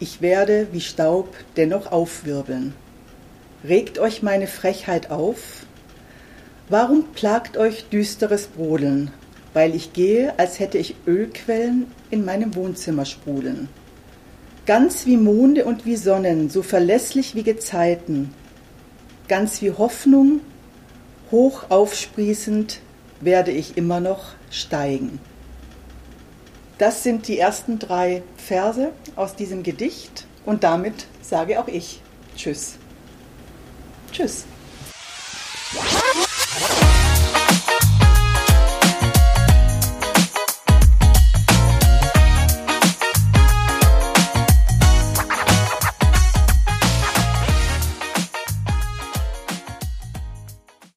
ich 0.00 0.20
werde 0.20 0.68
wie 0.72 0.80
Staub 0.80 1.34
dennoch 1.56 1.90
aufwirbeln. 1.90 2.74
Regt 3.66 3.98
euch 3.98 4.22
meine 4.22 4.46
Frechheit 4.46 5.10
auf? 5.10 5.63
Warum 6.68 7.04
plagt 7.12 7.56
euch 7.58 7.88
düsteres 7.90 8.46
Brodeln? 8.46 9.10
Weil 9.52 9.74
ich 9.74 9.92
gehe, 9.92 10.38
als 10.38 10.58
hätte 10.58 10.78
ich 10.78 10.96
Ölquellen 11.06 11.86
in 12.10 12.24
meinem 12.24 12.54
Wohnzimmer 12.54 13.04
sprudeln. 13.04 13.68
Ganz 14.66 15.04
wie 15.04 15.18
Monde 15.18 15.66
und 15.66 15.84
wie 15.84 15.96
Sonnen, 15.96 16.48
so 16.48 16.62
verlässlich 16.62 17.34
wie 17.34 17.42
Gezeiten, 17.42 18.32
ganz 19.28 19.60
wie 19.60 19.72
Hoffnung, 19.72 20.40
hoch 21.30 21.64
aufsprießend, 21.68 22.80
werde 23.20 23.50
ich 23.50 23.76
immer 23.76 24.00
noch 24.00 24.32
steigen. 24.50 25.20
Das 26.78 27.02
sind 27.02 27.28
die 27.28 27.38
ersten 27.38 27.78
drei 27.78 28.22
Verse 28.36 28.90
aus 29.16 29.36
diesem 29.36 29.62
Gedicht 29.62 30.26
und 30.46 30.64
damit 30.64 31.06
sage 31.20 31.60
auch 31.60 31.68
ich 31.68 32.00
Tschüss. 32.36 32.78
Tschüss. 34.12 34.44